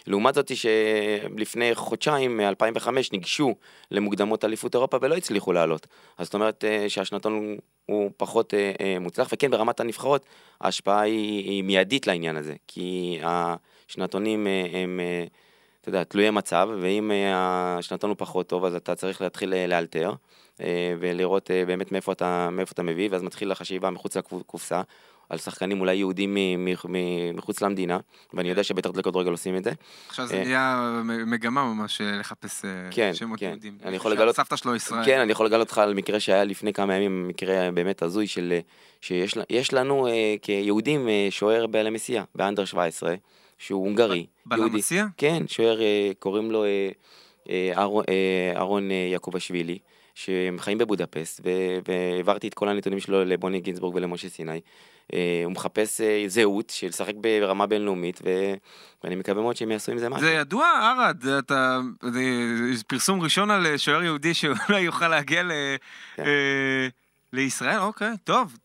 [0.08, 3.56] לעומת זאת שלפני חודשיים, מ-2005, ניגשו
[3.92, 5.88] למוקדמות אליפות אירופה ולא הצליחו לעלות.
[6.18, 10.26] אז זאת אומרת אה, שהשנתון הוא פחות אה, אה, מוצלח, וכן ברמת הנבחרות
[10.62, 15.00] ההשפעה היא, היא מיידית לעניין הזה, כי השנתונים אה, הם...
[15.00, 15.26] אה,
[15.86, 19.68] אתה יודע, תלויי מצב, ואם אה, השנתון הוא פחות טוב, אז אתה צריך להתחיל אה,
[19.68, 20.14] לאלתר,
[20.62, 24.82] אה, ולראות באמת מאיפה אתה, מאיפה אתה מביא, ואז מתחיל החשיבה מחוץ לקופסה,
[25.30, 26.38] על שחקנים אולי יהודים
[27.34, 27.98] מחוץ למדינה,
[28.34, 29.72] ואני יודע שבטח לכדורגל עושים את זה.
[30.08, 33.46] עכשיו זה נהיה מגמה ממש לחפש כן, שמות כן.
[33.46, 33.78] יהודים.
[33.84, 34.36] אני יכול לגלות...
[34.36, 35.06] סבתא שלו ישראל.
[35.06, 38.60] כן, אני יכול לגלות אותך על מקרה שהיה לפני כמה ימים, מקרה באמת הזוי של...
[39.02, 40.08] שיש לנו
[40.42, 43.16] כיהודים שוער באלמסייה, באנדר 17.
[43.58, 44.26] שהוא הונגרי.
[44.46, 45.08] בלמסיה?
[45.18, 46.90] כן, שוער, אה, קוראים לו אה,
[47.50, 49.78] אה, אהרון יעקובשווילי,
[50.16, 51.42] שהם חיים בבודפסט,
[51.88, 54.62] והעברתי את כל הנתונים שלו לבוני גינזבורג ולמשה סיני.
[55.46, 58.22] הוא מחפש זהות של לשחק ברמה בינלאומית,
[59.04, 60.28] ואני מקווה מאוד שהם יעשו עם זה משהו.
[60.28, 61.80] זה ידוע, ערד, אתה...
[62.02, 65.52] זה פרסום ראשון על שוער יהודי שאולי יוכל להגיע ל...
[66.16, 66.24] כן.
[67.34, 68.58] לישראל, אוקיי, טוב,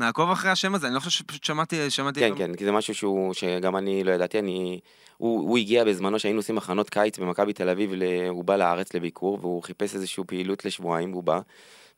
[0.00, 2.20] נעקוב אחרי השם הזה, אני לא חושב שפשוט שמעתי, שמעתי...
[2.20, 2.36] כן, גם...
[2.36, 4.80] כן, כי זה משהו שהוא, שגם אני לא ידעתי, אני...
[5.16, 7.92] הוא, הוא הגיע בזמנו שהיינו עושים מחנות קיץ במכבי תל אביב,
[8.28, 11.40] הוא בא לארץ לביקור, והוא חיפש איזושהי פעילות לשבועיים, והוא בא.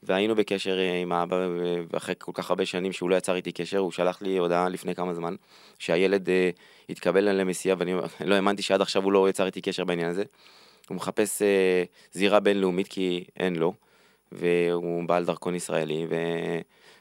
[0.03, 1.49] והיינו בקשר אה, עם האבא,
[1.93, 4.95] ואחרי כל כך הרבה שנים שהוא לא יצר איתי קשר, הוא שלח לי הודעה לפני
[4.95, 5.35] כמה זמן,
[5.79, 6.31] שהילד uh,
[6.89, 7.95] התקבל למסיע, ואני
[8.31, 10.23] לא האמנתי שעד עכשיו הוא לא יצר איתי קשר בעניין הזה.
[10.89, 11.45] הוא מחפש uh,
[12.13, 13.75] זירה בינלאומית כי אין לו,
[14.33, 16.15] והוא בעל דרכון ישראלי, ו...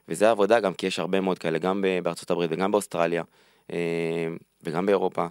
[0.08, 3.24] וזה עבודה גם כי יש הרבה מאוד כאלה, גם בארצות הברית וגם באוסטרליה
[3.72, 4.28] אה,
[4.64, 5.26] וגם באירופה.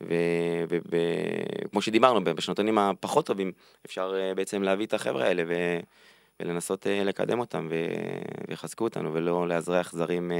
[0.00, 3.52] וכמו שדיברנו, בשנתונים הפחות טובים
[3.86, 5.54] אפשר אה, בעצם להביא את החבר'ה האלה ו...
[6.40, 7.68] ולנסות אה, לקדם אותם
[8.48, 10.32] ויחזקו אותנו ולא לאזרח זרים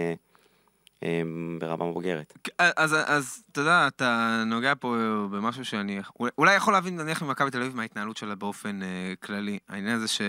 [1.59, 2.49] ברמה בוגרת.
[2.59, 4.97] אז, אז אתה יודע, אתה נוגע פה
[5.31, 6.01] במשהו שאני
[6.39, 8.81] אולי יכול להבין נניח ממכבי תל אביב מההתנהלות שלה באופן
[9.23, 9.59] כללי.
[9.69, 10.21] העניין הזה ש...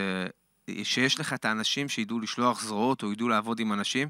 [0.83, 4.09] שיש לך את האנשים שידעו לשלוח זרועות או ידעו לעבוד עם אנשים.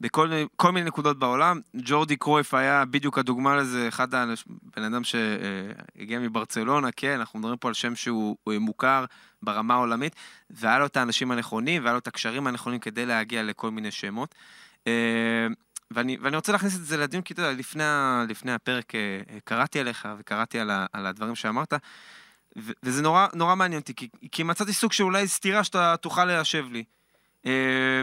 [0.00, 1.60] בכל כל מיני נקודות בעולם.
[1.76, 7.58] ג'ורדי קרויף היה בדיוק הדוגמה לזה, אחד האנשים, בן אדם שהגיע מברצלונה, כן, אנחנו מדברים
[7.58, 9.04] פה על שם שהוא מוכר
[9.42, 10.16] ברמה העולמית,
[10.50, 14.34] והיה לו את האנשים הנכונים, והיה לו את הקשרים הנכונים כדי להגיע לכל מיני שמות.
[14.86, 15.46] אה,
[15.90, 17.84] ואני, ואני רוצה להכניס את זה לדיון, כי אתה יודע, לפני,
[18.28, 21.74] לפני הפרק אה, קראתי עליך וקראתי על, ה, על הדברים שאמרת.
[22.82, 26.66] וזה נורא, נורא מעניין אותי, כי, כי מצאתי סוג של אולי סתירה שאתה תוכל להשב
[26.72, 26.84] לי.
[27.42, 27.48] Uh,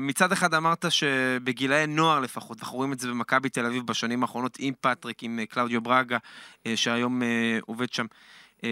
[0.01, 4.57] מצד אחד אמרת שבגילאי נוער לפחות, אנחנו רואים את זה במכבי תל אביב בשנים האחרונות
[4.59, 7.25] עם פטריק, עם uh, קלאודיו ברגה, uh, שהיום uh,
[7.65, 8.05] עובד שם.
[8.57, 8.63] Uh,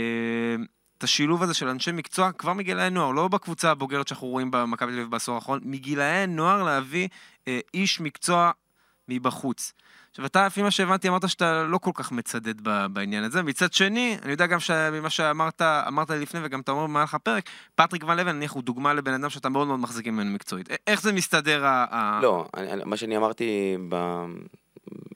[0.98, 4.92] את השילוב הזה של אנשי מקצוע כבר מגילאי נוער, לא בקבוצה הבוגרת שאנחנו רואים במכבי
[4.92, 8.52] תל אביב בעשור האחרון, מגילאי נוער להביא uh, איש מקצוע
[9.08, 9.74] מבחוץ.
[10.12, 12.62] עכשיו, אתה, לפי מה שהבנתי, אמרת שאתה לא כל כך מצדד
[12.94, 13.44] בעניין הזה.
[13.44, 14.58] מצד שני, אני יודע גם
[14.92, 18.64] ממה שאמרת, אמרת לי לפני, וגם אתה אומר במהלך הפרק, פטריק ון לבן, נניח, הוא
[18.64, 20.70] דוגמה לבן אדם שאתה מאוד מאוד מחזיק ממנו מקצועית.
[20.88, 22.20] איך זה מסתדר ה...
[22.24, 24.26] לא, אני, מה שאני אמרתי ב...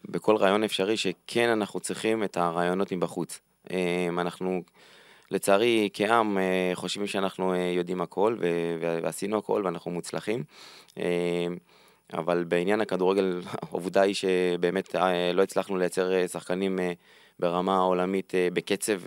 [0.10, 3.40] בכל רעיון אפשרי, שכן אנחנו צריכים את הרעיונות מבחוץ.
[3.72, 4.64] אמ, אנחנו,
[5.32, 8.38] לצערי, כעם, אה, חושבים שאנחנו אה, יודעים הכל,
[9.02, 10.44] ועשינו הכל, ואנחנו מוצלחים.
[12.14, 16.94] אבל בעניין הכדורגל, העובדה היא שבאמת אה, לא הצלחנו לייצר אה, שחקנים אה,
[17.40, 19.02] ברמה העולמית בקצב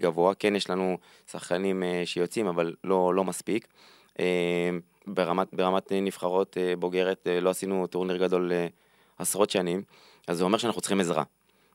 [0.00, 0.34] גבוה.
[0.34, 0.98] כן, יש לנו
[1.30, 3.66] שחקנים שיוצאים, אבל לא, לא מספיק.
[5.06, 8.52] ברמת, ברמת נבחרות בוגרת, לא עשינו טורניר גדול
[9.18, 9.82] עשרות שנים,
[10.28, 11.22] אז זה אומר שאנחנו צריכים עזרה.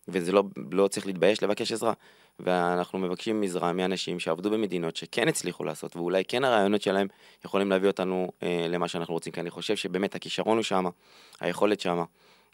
[0.08, 1.93] וזה לא, לא צריך להתבייש לבקש עזרה.
[2.39, 7.08] ואנחנו מבקשים עזרה מאנשים שעבדו במדינות שכן הצליחו לעשות, ואולי כן הרעיונות שלהם
[7.45, 10.86] יכולים להביא אותנו אה, למה שאנחנו רוצים, כי אני חושב שבאמת הכישרון הוא שם,
[11.39, 12.04] היכולת שם.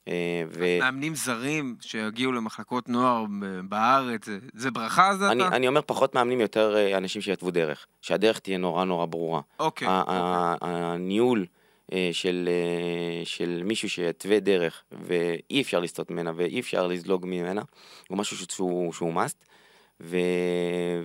[0.07, 0.77] אה, ו...
[0.79, 3.25] מאמנים זרים שיגיעו למחלקות נוער
[3.63, 5.55] בארץ, זה, זה ברכה זה אני, אתה?
[5.55, 7.87] אני אומר פחות מאמנים, יותר אה, אנשים שיתוו דרך.
[8.01, 9.41] שהדרך תהיה נורא נורא ברורה.
[9.59, 9.87] אוקיי.
[9.91, 10.69] ה- אוקיי.
[10.71, 11.45] הניהול
[11.93, 17.61] אה, של, אה, של מישהו שיתווה דרך ואי אפשר לסטות ממנה ואי אפשר לזלוג ממנה,
[18.07, 19.45] הוא משהו שהוא, שהוא must.
[20.01, 20.17] ו...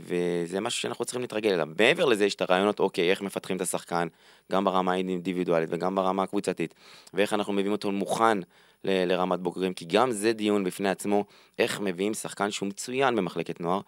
[0.01, 1.69] וזה משהו שאנחנו צריכים להתרגל אליו.
[1.79, 4.09] מעבר לזה יש את הרעיונות, אוקיי, איך מפתחים את השחקן,
[4.53, 6.75] גם ברמה האינדיבידואלית וגם ברמה הקבוצתית,
[7.15, 8.39] ואיך אנחנו מביאים אותו מוכן
[8.85, 11.25] ל- לרמת בוגרים, כי גם זה דיון בפני עצמו,
[11.59, 13.81] איך מביאים שחקן שהוא מצוין במחלקת נוער,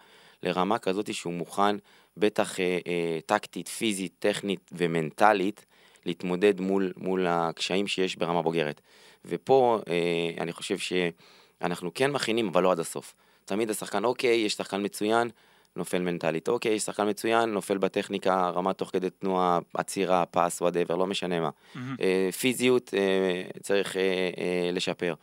[0.43, 1.75] לרמה כזאת שהוא מוכן,
[2.17, 5.65] בטח אה, אה, טקטית, פיזית, טכנית ומנטלית,
[6.05, 8.81] להתמודד מול, מול הקשיים שיש ברמה בוגרת.
[9.25, 13.15] ופה אה, אני חושב שאנחנו כן מכינים, אבל לא עד הסוף.
[13.45, 15.29] תמיד השחקן, אוקיי, יש שחקן מצוין,
[15.75, 16.49] נופל מנטלית.
[16.49, 21.39] אוקיי, יש שחקן מצוין, נופל בטכניקה, רמה תוך כדי תנועה, עצירה, פס, whatever, לא משנה
[21.39, 21.49] מה.
[21.75, 21.95] מהמם.
[22.01, 24.01] אה, פיזיות אה, צריך אה,
[24.37, 25.13] אה, לשפר.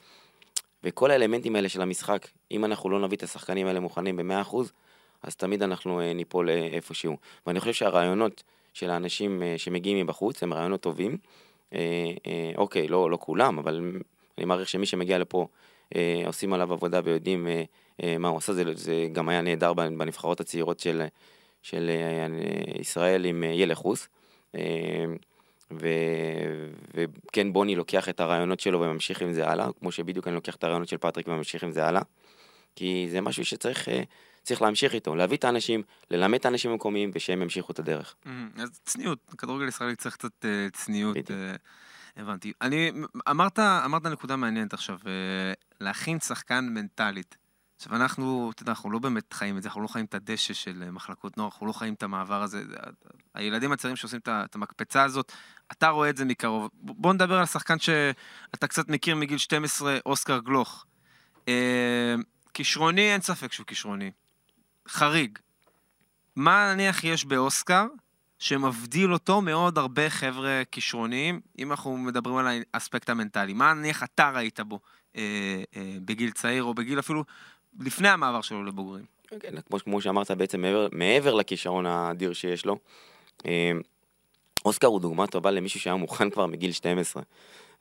[0.84, 4.56] וכל האלמנטים האלה של המשחק, אם אנחנו לא נביא את השחקנים האלה מוכנים ב-100%,
[5.22, 7.16] אז תמיד אנחנו אה, ניפול אה, איפשהו.
[7.46, 11.16] ואני חושב שהרעיונות של האנשים שמגיעים מבחוץ הם רעיונות טובים.
[12.56, 13.80] אוקיי, לא, לא כולם, אבל
[14.38, 15.46] אני מעריך שמי שמגיע לפה
[16.26, 17.46] עושים עליו עבודה ויודעים
[18.18, 21.02] מה הוא עשה, זה, זה גם היה נהדר בנבחרות הצעירות של,
[21.62, 24.08] של אה, ישראל עם אה, ילך חוס.
[24.54, 25.04] אה,
[25.72, 25.88] ו...
[26.94, 30.64] וכן בוני לוקח את הרעיונות שלו וממשיך עם זה הלאה, כמו שבדיוק אני לוקח את
[30.64, 32.02] הרעיונות של פטריק וממשיך עם זה הלאה,
[32.76, 34.02] כי זה משהו שצריך אה,
[34.42, 38.14] צריך להמשיך איתו, להביא את האנשים, ללמד את האנשים המקומיים ושהם ימשיכו את הדרך.
[38.24, 38.50] מהמם.
[38.56, 41.30] אז צניעות, כדורגל ישראלי צריך קצת אה, צניעות.
[41.30, 41.54] אה,
[42.16, 42.52] הבנתי.
[42.60, 42.92] אני,
[43.30, 47.36] אמרת, אמרת נקודה מעניינת עכשיו, אה, להכין שחקן מנטלית.
[47.80, 50.54] עכשיו אנחנו, אתה יודע, אנחנו לא באמת חיים את זה, אנחנו לא חיים את הדשא
[50.54, 52.64] של אה, מחלקות נוער, אנחנו לא חיים את המעבר הזה.
[52.66, 52.76] זה-
[53.34, 55.32] הילדים הצעירים שעושים את המקפצה הזאת,
[55.72, 56.70] אתה רואה את זה מקרוב.
[56.74, 60.86] בוא נדבר על שחקן שאתה קצת מכיר מגיל 12, אוסקר גלוך.
[61.48, 62.14] אה,
[62.54, 64.10] כישרוני, אין ספק שהוא כישרוני.
[64.88, 65.38] חריג.
[66.36, 67.86] מה נניח יש באוסקר
[68.38, 73.52] שמבדיל אותו מעוד הרבה חבר'ה כישרוניים, אם אנחנו מדברים על האספקט המנטלי?
[73.52, 74.80] מה נניח אתה ראית בו
[75.16, 75.22] אה,
[75.76, 77.24] אה, בגיל צעיר, או בגיל אפילו
[77.78, 79.04] לפני המעבר שלו לבוגרים?
[79.40, 82.76] כן, כמו, כמו שאמרת בעצם מעבר, מעבר לכישרון האדיר שיש לו,
[83.46, 83.72] אה,
[84.64, 87.22] אוסקר הוא דוגמה טובה למישהו שהיה מוכן כבר מגיל 12.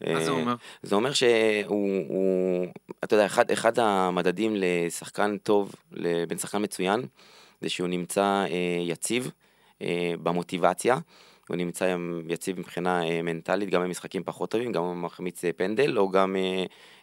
[0.02, 0.56] מה זה אה, אומר?
[0.84, 2.68] זה אומר שהוא, הוא,
[3.04, 7.02] אתה יודע, אחד, אחד המדדים לשחקן טוב, לבין שחקן מצוין,
[7.62, 9.32] זה שהוא נמצא אה, יציב
[10.24, 10.98] במוטיבציה,
[11.50, 11.96] הוא נמצא
[12.28, 16.36] יציב מבחינה מנטלית, גם במשחקים פחות טובים, גם הוא מחמיץ פנדל, או גם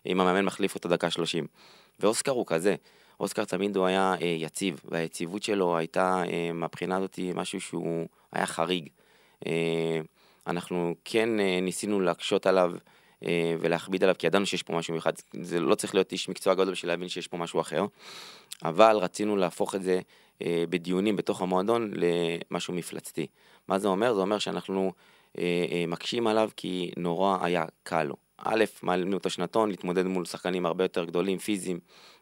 [0.06, 1.46] אם המאמן מחליף אותו דקה 30.
[2.00, 2.74] ואוסקר הוא כזה.
[3.20, 8.46] אוסקר תמיד הוא היה אה, יציב, והיציבות שלו הייתה אה, מהבחינה הזאת משהו שהוא היה
[8.46, 8.88] חריג.
[9.46, 10.00] אה,
[10.46, 12.72] אנחנו כן אה, ניסינו להקשות עליו
[13.24, 15.12] אה, ולהכביד עליו, כי ידענו שיש פה משהו מיוחד.
[15.42, 17.84] זה לא צריך להיות איש מקצוע גדול בשביל להבין שיש פה משהו אחר,
[18.64, 20.00] אבל רצינו להפוך את זה
[20.42, 23.26] אה, בדיונים בתוך המועדון למשהו מפלצתי.
[23.68, 24.14] מה זה אומר?
[24.14, 24.92] זה אומר שאנחנו
[25.88, 28.16] מקשים עליו כי נורא היה קל לו.
[28.38, 31.80] א', מעלינו את השנתון להתמודד מול שחקנים הרבה יותר גדולים, פיזיים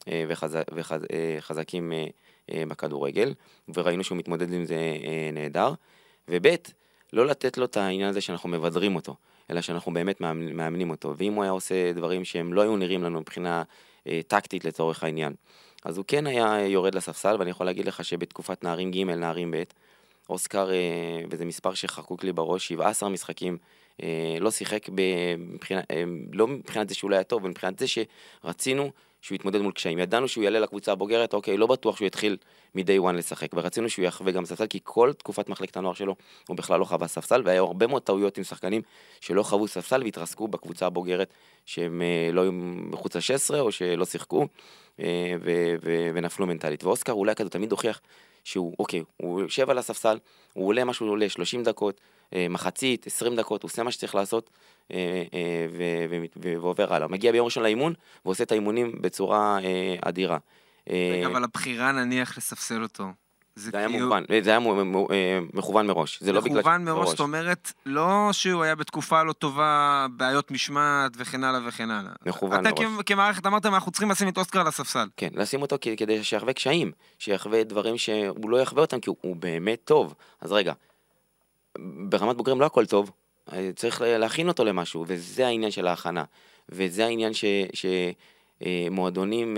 [0.09, 2.07] אה, וחז, וחז, אה, חזקים אה,
[2.53, 3.35] אה, בכדורגל,
[3.75, 5.73] וראינו שהוא מתמודד עם זה אה, נהדר.
[6.29, 6.47] וב',
[7.13, 9.17] לא לתת לו את העניין הזה שאנחנו מבדרים אותו,
[9.51, 11.15] אלא שאנחנו באמת מאמנים, אותו.
[11.17, 13.63] ואם הוא היה עושה דברים שהם לא היו נראים לנו מבחינה
[14.07, 15.33] אה, טקטית לצורך העניין,
[15.85, 19.63] אז הוא כן היה יורד לספסל, ואני יכול להגיד לך שבתקופת נערים ג', נערים ב',
[20.31, 23.59] אוסקר, אה, וזה מספר שחקוק לי בראש, 17 משחקים,
[24.03, 24.89] אה, לא שיחק
[25.39, 28.91] מבחינה, אה, לא מבחינת זה שהוא לא היה טוב, מבחינת זה שרצינו
[29.25, 29.99] שהוא יתמודד מול קשיים.
[29.99, 32.37] ידענו שהוא יעלה לקבוצה הבוגרת, אוקיי, לא בטוח שהוא יתחיל
[32.75, 36.17] מ-day one לשחק, ורצינו שהוא יחווה גם ספסל, כי כל תקופת מחלקת הנוער שלו
[36.49, 38.83] הוא בכלל לא חווה ספסל, והיו הרבה מאוד טעויות עם שחקנים
[39.21, 41.35] שלא חוו ספסל והתרסקו בקבוצה הבוגרת,
[41.67, 44.47] שהם אה, לא היו מחוץ ל-16 או שלא שיחקו,
[45.01, 45.35] אה,
[46.15, 46.85] ונפלו מנטלית.
[46.85, 48.01] ואוסקר אולי כזה תמיד הוכיח
[48.45, 50.19] שהוא, אוקיי, הוא יושב על הספסל,
[50.53, 52.01] הוא עולה מה שהוא עולה, 30 דקות,
[52.35, 54.51] אה, מחצית, 20 דקות, הוא עושה מה שצריך לעשות,
[54.93, 55.67] אה, אה,
[56.37, 57.09] ועובר הלאה.
[57.09, 59.59] מגיע ביום ראשון לאימון, ועושה את האימונים בצורה
[60.01, 60.39] אדירה.
[60.91, 63.05] רגע, אבל הבחירה נניח לספסל אותו.
[63.57, 64.59] זה היה כאילו- מוכוון, זה היה
[65.11, 66.59] אה, מכוון מראש, זה לא בגלל...
[66.59, 71.91] מכוון מראש, זאת אומרת, לא שהוא היה בתקופה לא טובה, בעיות משמעת וכן הלאה וכן
[71.91, 72.13] הלאה.
[72.27, 73.01] מכוון אתה מראש.
[73.01, 75.09] כ- כמערכת אמרתם, אנחנו צריכים לשים את אוסקר על הספסל.
[75.17, 79.37] כן, לשים אותו כדי שיחווה קשיים, שיחווה דברים שהוא לא יחווה אותם, כי הוא, הוא
[79.37, 80.15] באמת טוב.
[80.41, 80.73] אז רגע,
[82.09, 83.11] ברמת בוגרים לא הכל טוב,
[83.53, 86.25] אה, צריך להכין אותו למשהו, וזה העניין של ההכנה.
[86.69, 87.33] וזה העניין
[88.63, 89.57] שמועדונים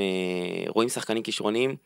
[0.69, 1.77] רואים שחקנים כישרוניים,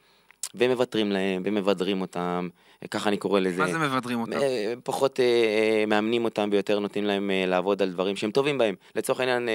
[0.54, 2.48] ומוותרים להם, ומבדרים אותם,
[2.90, 3.58] ככה אני קורא לזה.
[3.58, 4.38] מה זה מבדרים אותם?
[4.84, 5.20] פחות
[5.86, 8.74] מאמנים אותם ויותר נותנים להם לעבוד על דברים שהם טובים בהם.
[8.96, 9.48] לצורך העניין,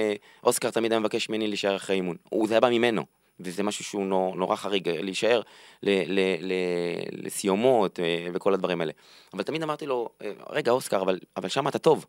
[0.44, 2.16] אוסקר תמיד היה מבקש ממני להישאר אחרי אימון.
[2.46, 3.04] זה היה בא ממנו.
[3.40, 5.40] וזה משהו שהוא נור, נורא חריג, להישאר
[5.82, 6.52] ל, ל, ל,
[7.12, 8.92] לסיומות אה, וכל הדברים האלה.
[9.34, 12.06] אבל תמיד אמרתי לו, אה, רגע אוסקר, אבל, אבל שם אתה טוב.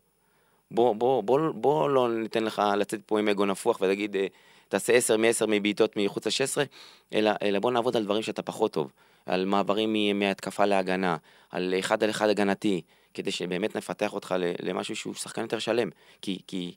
[0.70, 4.26] בוא, בוא, בוא, בוא לא ניתן לך לצאת פה עם אגו נפוח ולהגיד, אה,
[4.68, 6.66] תעשה 10 מ-10 מבעיטות מחוץ ל-16,
[7.12, 8.92] אלא, אלא בוא נעבוד על דברים שאתה פחות טוב,
[9.26, 11.16] על מעברים מהתקפה להגנה,
[11.50, 12.82] על אחד על אחד הגנתי,
[13.14, 15.88] כדי שבאמת נפתח אותך למשהו שהוא שחקן יותר שלם.
[16.22, 16.74] כי, כי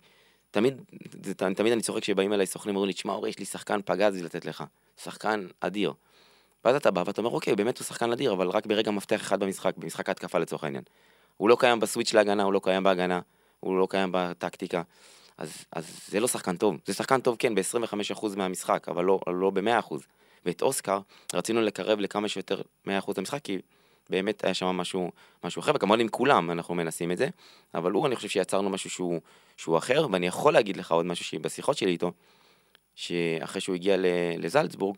[0.51, 0.81] תמיד,
[1.23, 4.23] זה, תמיד אני צוחק כשבאים אליי סוכנים, אומרים לי, תשמע אורי, יש לי שחקן פגז
[4.23, 4.63] לתת לך.
[5.03, 5.93] שחקן אדיר.
[6.65, 9.39] ואז אתה בא ואתה אומר, אוקיי, באמת הוא שחקן אדיר, אבל רק ברגע מפתח אחד
[9.39, 10.83] במשחק, במשחק ההתקפה לצורך העניין.
[11.37, 13.19] הוא לא קיים בסוויץ' להגנה, הוא לא קיים בהגנה,
[13.59, 14.81] הוא לא קיים בטקטיקה.
[15.41, 16.77] אז, אז זה לא שחקן טוב.
[16.85, 19.95] זה שחקן טוב, כן, ב-25% מהמשחק, אבל לא, לא ב-100%.
[20.45, 20.99] ואת אוסקר
[21.33, 23.59] רצינו לקרב לכמה שיותר 100% למשחק, כי
[24.09, 25.11] באמת היה שם משהו,
[25.43, 27.29] משהו אחר, וכמובן עם כולם אנחנו מנסים את זה,
[27.73, 29.19] אבל הוא, אני חושב שיצרנו משהו שהוא,
[29.57, 32.11] שהוא אחר, ואני יכול להגיד לך עוד משהו שבשיחות שלי איתו,
[32.95, 33.95] שאחרי שהוא הגיע
[34.37, 34.97] לזלצבורג,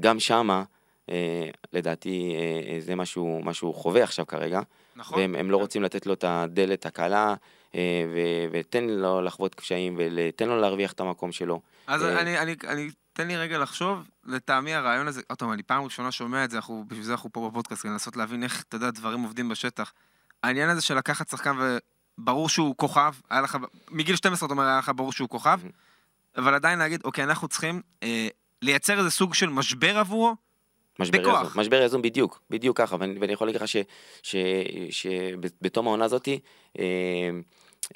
[0.00, 0.64] גם שמה,
[1.10, 4.60] אה, לדעתי אה, אה, זה משהו, משהו חווה עכשיו כרגע.
[4.96, 5.18] נכון.
[5.18, 7.34] והם לא רוצים לתת לו את הדלת הקלה,
[7.74, 7.80] אה,
[8.52, 11.60] ותן לו לחוות קשיים, ותן לו להרוויח את המקום שלו.
[11.86, 15.62] אז אה, אני, אני, אני תן לי רגע לחשוב, לטעמי הרעיון הזה, עוד פעם, אני
[15.62, 18.64] פעם ראשונה שומע את זה, אנחנו, בשביל זה אנחנו פה בפודקאסט, כדי לנסות להבין איך,
[18.68, 19.92] אתה יודע, דברים עובדים בשטח.
[20.42, 21.56] העניין הזה של לקחת שחקן
[22.18, 23.58] וברור שהוא כוכב, היה לך,
[23.90, 25.60] מגיל 12 אתה אומר, היה לך ברור שהוא כוכב,
[26.36, 28.28] אבל עדיין להגיד, אוקיי, אנחנו צריכים אה,
[28.62, 30.36] לייצר איזה סוג של משבר עבורו,
[30.98, 31.46] משבר בכוח.
[31.46, 33.70] יזום, משבר יזום בדיוק, בדיוק ככה, ואני, ואני יכול להגיד לך
[34.90, 36.38] שבתום העונה הזאתי,
[36.78, 36.84] אה,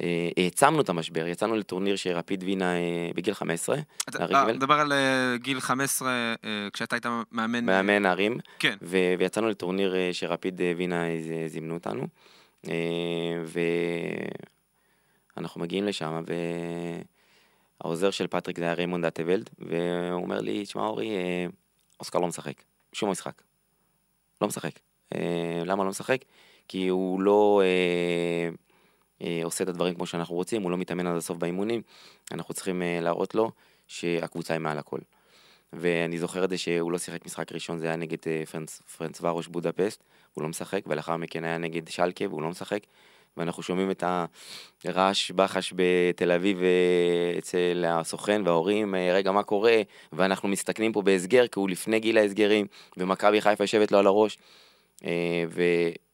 [0.01, 3.77] אה, העצמנו את המשבר, יצאנו לטורניר שרפיד וינה אה, בגיל 15.
[4.09, 6.35] אתה מדבר על אה, גיל 15
[6.73, 7.65] כשאתה היית מאמן...
[7.65, 8.39] מאמן נערים.
[8.59, 8.77] כן.
[8.83, 11.05] ויצאנו לטורניר שרפיד וינה
[11.47, 12.07] זימנו אותנו.
[15.37, 16.23] ואנחנו מגיעים לשם,
[17.81, 21.11] והעוזר של פטריק זה היה ריימונד אטוולד, והוא אומר לי, תשמע אורי,
[22.01, 23.43] אוסקר לא משחק, שום משחק.
[24.41, 24.73] לא משחק.
[25.65, 26.25] למה לא משחק?
[26.69, 27.63] כי הוא לא...
[29.23, 31.83] אה, עושה את הדברים כמו שאנחנו רוצים, הוא לא מתאמן עד הסוף באימונים,
[32.33, 33.51] אנחנו צריכים אה, להראות לו
[33.87, 34.99] שהקבוצה היא מעל הכל.
[35.73, 39.21] ואני זוכר את זה שהוא לא שיחק משחק ראשון, זה היה נגד אה, פרנס, פרנס
[39.23, 40.03] ורוש בודפסט,
[40.35, 42.81] הוא לא משחק, ולאחר מכן היה נגד שלקה והוא לא משחק.
[43.37, 44.05] ואנחנו שומעים את
[44.85, 46.59] הרעש בחש בתל אביב
[47.39, 49.83] אצל הסוכן וההורים, רגע, מה קורה?
[50.13, 52.67] ואנחנו מסתכלים פה בהסגר, כי הוא לפני גיל ההסגרים,
[52.97, 54.39] ומכבי חיפה יושבת לו על הראש.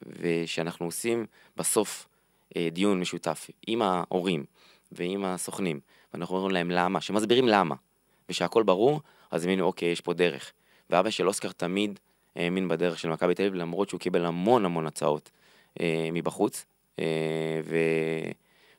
[0.03, 1.27] ושאנחנו עושים
[1.57, 2.09] בסוף
[2.57, 4.45] אה, דיון משותף עם ההורים
[4.93, 5.81] ועם הסוכנים,
[6.15, 7.75] ואנחנו אומרים להם למה, שמסבירים למה,
[8.29, 9.01] ושהכול ברור,
[9.31, 10.53] אז הבינו, אוקיי, יש פה דרך.
[10.91, 11.99] ואבא של אוסקר תמיד
[12.37, 15.31] האמין בדרך של מכבי תל אביב, למרות שהוא קיבל המון המון הצעות
[15.81, 16.76] אה, מבחוץ, אה,
[17.65, 17.77] ו...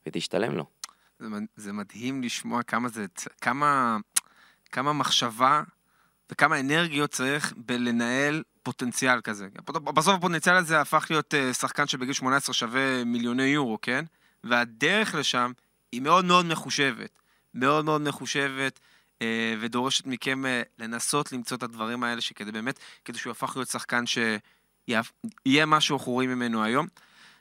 [0.08, 0.65] ותשתלם לו.
[1.19, 3.06] זה, זה מדהים לשמוע כמה זה,
[3.41, 3.97] כמה,
[4.71, 5.63] כמה מחשבה
[6.32, 9.47] וכמה אנרגיות צריך בלנהל פוטנציאל כזה.
[9.65, 14.06] בסוף הפוטנציאל הזה הפך להיות uh, שחקן שבגיל 18 שווה מיליוני יורו, כן?
[14.43, 15.51] והדרך לשם
[15.91, 17.19] היא מאוד מאוד מחושבת.
[17.53, 18.80] מאוד מאוד מחושבת,
[19.19, 19.21] uh,
[19.60, 20.43] ודורשת מכם
[20.80, 26.12] לנסות למצוא את הדברים האלה, שכדי באמת, כדי שהוא יהפך להיות שחקן שיהיה משהו אנחנו
[26.12, 26.88] רואים ממנו היום.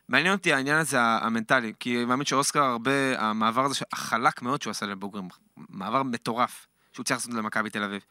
[0.09, 4.71] מעניין אותי העניין הזה המנטלי, כי אני מאמין שאוסקר הרבה, המעבר הזה החלק מאוד שהוא
[4.71, 8.03] עשה לבוגרים, מעבר מטורף, שהוא צריך לעשות למכבי תל אביב.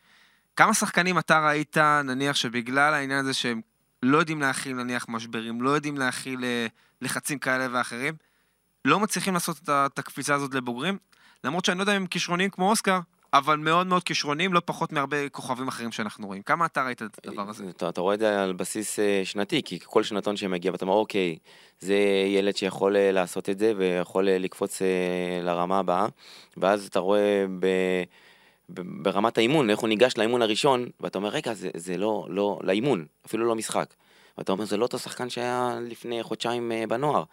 [0.55, 3.61] כמה שחקנים אתה ראית, נניח, שבגלל העניין הזה שהם
[4.03, 6.67] לא יודעים להכיל, נניח, משברים, לא יודעים להכיל אה,
[7.01, 8.13] לחצים כאלה ואחרים,
[8.85, 10.97] לא מצליחים לעשות את הקפיצה הזאת לבוגרים?
[11.43, 12.99] למרות שאני לא יודע אם הם כישרונים כמו אוסקר,
[13.37, 16.41] אבל מאוד מאוד כישרונים, לא פחות מהרבה כוכבים אחרים שאנחנו רואים.
[16.41, 17.69] כמה אתה ראית את הדבר הזה?
[17.69, 20.95] אתה, אתה רואה את זה על בסיס אה, שנתי, כי כל שנתון שמגיע ואתה אומר,
[20.95, 21.37] אוקיי,
[21.79, 21.95] זה
[22.27, 24.81] ילד שיכול אה, לעשות את זה ויכול לקפוץ
[25.43, 26.07] לרמה הבאה,
[26.57, 27.67] ואז אתה רואה ב...
[28.69, 33.05] ברמת האימון, איך הוא ניגש לאימון הראשון, ואתה אומר, רגע, זה, זה לא, לא, לאימון,
[33.25, 33.93] אפילו לא משחק.
[34.37, 37.23] ואתה אומר, זה לא אותו שחקן שהיה לפני חודשיים אה, בנוער.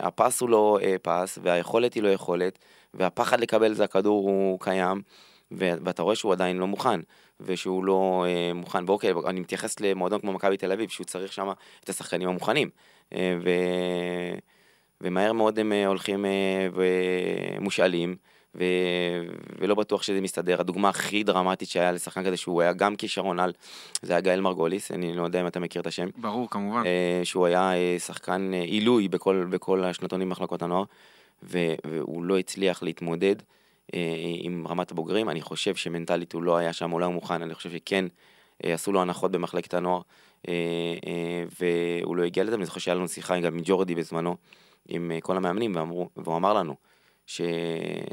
[0.00, 2.58] הפס הוא לא אה, פס, והיכולת היא לא יכולת,
[2.94, 5.02] והפחד לקבל זה הכדור הוא קיים,
[5.50, 7.00] ואתה רואה שהוא עדיין לא מוכן,
[7.40, 8.84] ושהוא לא אה, מוכן.
[8.86, 11.50] ואוקיי, אני מתייחס למועדון כמו מכבי תל אביב, שהוא צריך שם
[11.84, 12.70] את השחקנים המוכנים.
[13.14, 13.50] ו...
[15.00, 16.24] ומהר מאוד הם הולכים
[16.72, 18.16] ומושאלים.
[18.54, 18.64] ו...
[19.58, 20.60] ולא בטוח שזה מסתדר.
[20.60, 23.52] הדוגמה הכי דרמטית שהיה לשחקן כזה, שהוא היה גם כישרון על,
[24.02, 26.08] זה היה גאל מרגוליס, אני לא יודע אם אתה מכיר את השם.
[26.16, 26.82] ברור, כמובן.
[26.86, 30.84] אה, שהוא היה אה, שחקן אה, עילוי בכל, בכל השנתונים במחלקות הנוער,
[31.42, 31.58] ו...
[31.86, 33.36] והוא לא הצליח להתמודד
[33.94, 34.00] אה,
[34.40, 35.28] עם רמת הבוגרים.
[35.28, 38.04] אני חושב שמנטלית הוא לא היה שם, הוא לא היה מוכן, אני חושב שכן
[38.64, 40.00] אה, עשו לו הנחות במחלקת הנוער,
[40.48, 40.54] אה,
[41.06, 44.36] אה, והוא לא הגיע לזה, ואני זוכר שהיה לנו שיחה גם עם ג'ורדי בזמנו,
[44.88, 46.74] עם אה, כל המאמנים, ואמרו, והוא אמר לנו,
[47.28, 47.40] ש...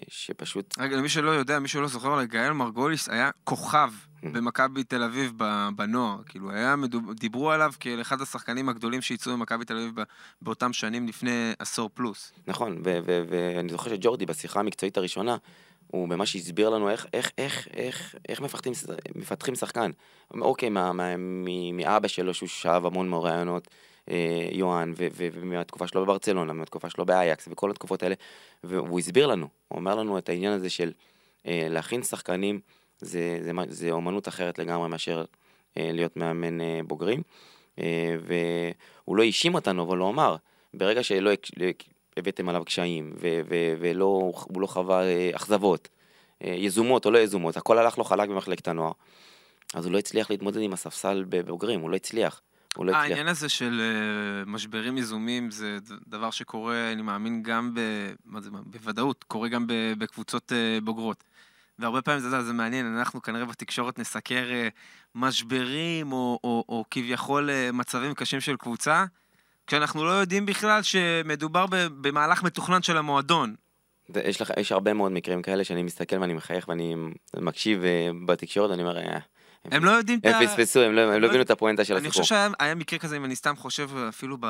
[0.08, 0.76] שפשוט...
[0.80, 4.28] רגע, למי שלא יודע, מי שלא זוכר, אבל גאל מרגוליס היה כוכב Mm.
[4.28, 5.34] במכבי תל אביב
[5.76, 6.18] בנוער.
[6.26, 9.94] כאילו, היה, מדוב- דיברו עליו כאל אחד השחקנים הגדולים שיצאו ממכבי תל אביב
[10.42, 12.32] באותם שנים לפני עשור פלוס.
[12.48, 12.82] נכון,
[13.30, 15.38] ואני זוכר שג'ורדי בשיחה המקצועית הראשונה,
[15.88, 18.74] הוא ממש הסביר לנו איך, איך, איך, איך, איך מפתחים,
[19.16, 19.92] מפתחים שחקן.
[20.42, 20.70] אוקיי,
[21.74, 23.72] מאבא שלו שהוא שאב המון מהראיונות, אה,
[24.52, 28.16] יוהאן, ו- ו- ומהתקופה שלו בברצלונה, מהתקופה שלו באייקס, וכל התקופות האלה,
[28.64, 30.92] והוא הסביר לנו, הוא אומר לנו את העניין הזה של
[31.48, 32.60] אה, להכין שחקנים,
[33.00, 35.26] זה, זה, זה אומנות אחרת לגמרי מאשר
[35.78, 37.22] אה, להיות מאמן אה, בוגרים,
[37.80, 40.36] אה, והוא לא האשים אותנו, אבל הוא אמר,
[40.74, 41.84] ברגע שלא הק-
[42.18, 45.88] הבאתם עליו קשיים, ו- ו- ולא, הוא לא חווה אה, אכזבות,
[46.44, 48.92] אה, יזומות או לא יזומות, הכל הלך לו חלק במחלקת הנוער.
[49.74, 52.42] אז הוא לא הצליח להתמודד עם הספסל בבוגרים, הוא לא הצליח.
[52.76, 53.04] הוא לא הצליח.
[53.04, 57.80] העניין הזה של אה, משברים יזומים זה דבר שקורה, אני מאמין, גם ב...
[58.26, 59.66] מה זה, בוודאות, קורה גם
[59.98, 61.24] בקבוצות אה, בוגרות.
[61.80, 64.68] והרבה פעמים, יודע, זה מעניין, אנחנו כנראה בתקשורת נסקר אה,
[65.16, 69.06] משברים או, או, או כביכול מצבים קשים של קבוצה,
[69.68, 71.66] כשאנחנו לא יודעים בכלל שמדובר
[72.02, 73.56] במהלך מתוכנן של המועדון.
[74.08, 76.96] זה- יש, לך, יש הרבה מאוד מקרים כאלה שאני מסתכל ואני מחייך ואני
[77.38, 77.84] מקשיב
[78.26, 78.98] בתקשורת, אני אומר,
[79.72, 80.48] הם לא יודעים את הם ה...
[80.48, 82.22] פספסו, הם לא הם לא הבינו את הפואנטה של אני הסיפור.
[82.24, 84.46] חושב שהיה היה מקרה כזה, אם אני סתם חושב אפילו ב...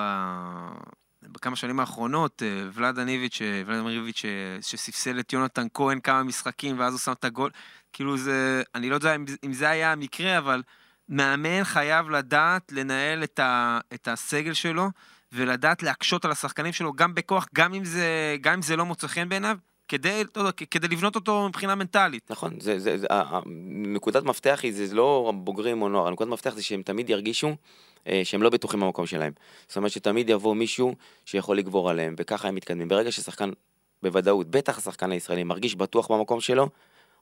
[1.32, 6.80] בכמה שנים האחרונות, אה, ולאד אניביץ', אה, איביץ', אה, שספסל את יונתן כהן כמה משחקים,
[6.80, 7.52] ואז הוא שם את הגול.
[7.94, 10.64] כאילו זה, אני לא יודע אם, אם זה היה המקרה, אבל
[11.10, 14.90] מאמן חייב לדעת לנהל את, ה, את הסגל שלו,
[15.32, 19.08] ולדעת להקשות על השחקנים שלו גם בכוח, גם אם זה, גם אם זה לא מוצא
[19.08, 19.58] חן בעיניו,
[19.88, 22.32] כדי, לא כדי לבנות אותו מבחינה מנטלית.
[22.32, 23.08] נכון, זה, זה, זה,
[23.76, 27.56] נקודת מפתח היא, זה לא בוגרים או נוער, הנקודת מפתח זה שהם תמיד ירגישו
[28.08, 29.34] אה, שהם לא בטוחים במקום שלהם.
[29.68, 32.88] זאת אומרת שתמיד יבוא מישהו שיכול לגבור עליהם, וככה הם מתקדמים.
[32.88, 33.50] ברגע ששחקן,
[34.04, 36.70] בוודאות, בטח השחקן הישראלי, מרגיש בטוח במקום שלו,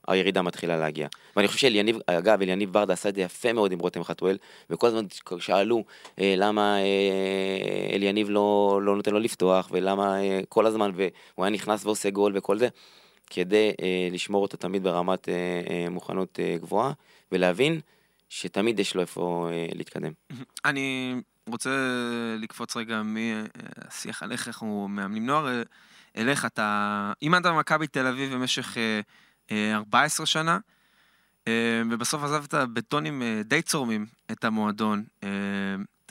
[0.08, 1.08] הירידה מתחילה להגיע.
[1.36, 4.38] ואני חושב שאליניב, אגב, אליניב ברדה עשה את זה יפה מאוד עם רותם חתואל,
[4.70, 5.06] וכל הזמן
[5.40, 5.84] שאלו
[6.20, 11.50] אה, למה אה, אליניב לא, לא נותן לו לפתוח, ולמה אה, כל הזמן, והוא היה
[11.50, 12.68] נכנס ועושה גול וכל זה.
[13.30, 15.34] כדי אה, לשמור אותו תמיד ברמת אה,
[15.70, 16.92] אה, מוכנות אה, גבוהה,
[17.32, 17.80] ולהבין
[18.30, 20.12] שתמיד יש לו איפה אה, להתקדם.
[20.66, 21.16] אני
[21.48, 21.70] רוצה
[22.40, 25.62] לקפוץ רגע מהשיח על איך אנחנו מאמנים נוער אה,
[26.18, 26.46] אליך.
[26.46, 29.00] אתה אימנת במכבי תל אביב במשך אה, אה,
[29.52, 30.58] 14 שנה,
[31.48, 35.04] אה, ובסוף עזבת בטונים אה, די צורמים את המועדון.
[35.24, 35.30] אה,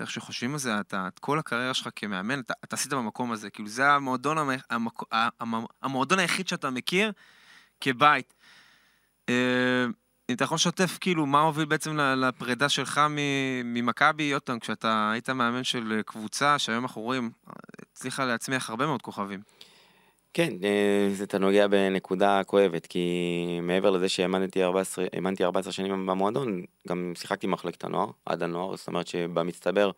[0.00, 3.50] איך שחושבים על זה, אתה, את כל הקריירה שלך כמאמן, אתה, אתה עשית במקום הזה.
[3.50, 7.12] כאילו, זה המועדון, המ, המק, המ, המועדון היחיד שאתה מכיר
[7.80, 8.34] כבית.
[9.28, 9.84] אה,
[10.28, 13.00] אם אתה יכול לשתף, כאילו, מה הוביל בעצם לפרידה שלך
[13.64, 17.30] ממכבי, פעם, כשאתה היית מאמן של קבוצה, שהיום אנחנו רואים,
[17.92, 19.40] הצליחה להצמיח הרבה מאוד כוכבים.
[20.34, 26.64] כן, אה, אתה נוגע בנקודה כואבת, כי מעבר לזה שהאמנתי 14, האמנתי 14 שנים במועדון,
[26.88, 29.90] גם שיחקתי במחלקת הנוער, עד הנוער, זאת אומרת שבמצטבר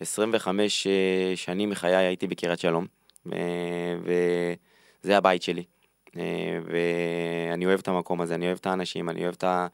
[0.00, 2.86] 25 אה, שנים מחיי הייתי בקריית שלום,
[3.32, 5.64] אה, וזה הבית שלי.
[6.64, 9.66] ואני אוהב את המקום הזה, אני אוהב את האנשים, אני אוהב את, ה,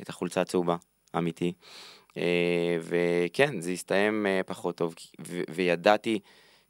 [0.00, 0.76] את החולצה הצהובה,
[1.16, 1.52] אמיתי.
[2.80, 4.94] וכן, זה הסתיים פחות טוב,
[5.50, 6.18] וידעתי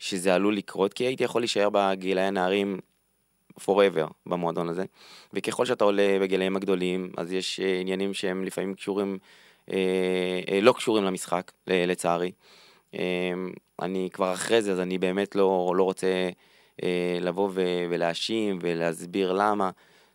[0.02, 2.78] שזה עלול לקרות, כי הייתי יכול להישאר בגילאי הנערים
[3.60, 4.84] forever במועדון הזה.
[5.32, 9.18] וככל שאתה עולה בגילאים הגדולים, אז יש אה, עניינים שהם לפעמים קשורים,
[9.72, 12.32] אה, אה, לא קשורים למשחק, לצערי.
[12.94, 13.00] אה,
[13.82, 16.28] אני כבר אחרי זה, אז אני באמת לא, לא רוצה
[16.82, 17.50] אה, לבוא
[17.90, 19.70] ולהאשים ולהסביר למה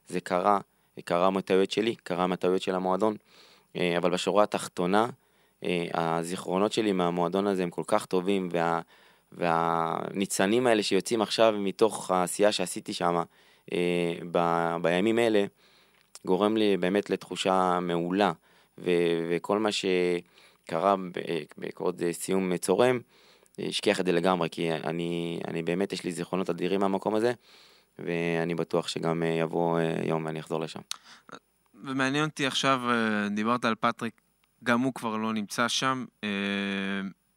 [0.07, 0.59] זה קרה.
[1.05, 3.15] קרה מהטעויות שלי, קרה מהטעויות של המועדון.
[3.75, 5.07] אה, אבל בשורה התחתונה,
[5.63, 8.81] אה, הזיכרונות שלי מהמועדון הזה הם כל כך טובים, וה,
[9.31, 13.23] והניצנים האלה שיוצאים עכשיו מתוך העשייה שעשיתי שם
[13.73, 14.39] אה, ב,
[14.81, 15.45] בימים אלה,
[16.25, 18.31] גורם לי באמת לתחושה מעולה,
[18.77, 18.91] ו,
[19.29, 22.99] וכל מה שקרה ב- בעקבות אה, סיום צורם,
[23.59, 27.33] השכיח את זה לגמרי, כי אני, אני באמת, יש לי זיכרונות אדירים מהמקום הזה,
[27.99, 30.79] ואני בטוח שגם אה, יבוא אה, יום ואני אחזור לשם.
[31.83, 34.21] ומעניין אותי עכשיו, אה, דיברת על פטריק,
[34.63, 36.05] גם הוא כבר לא נמצא שם.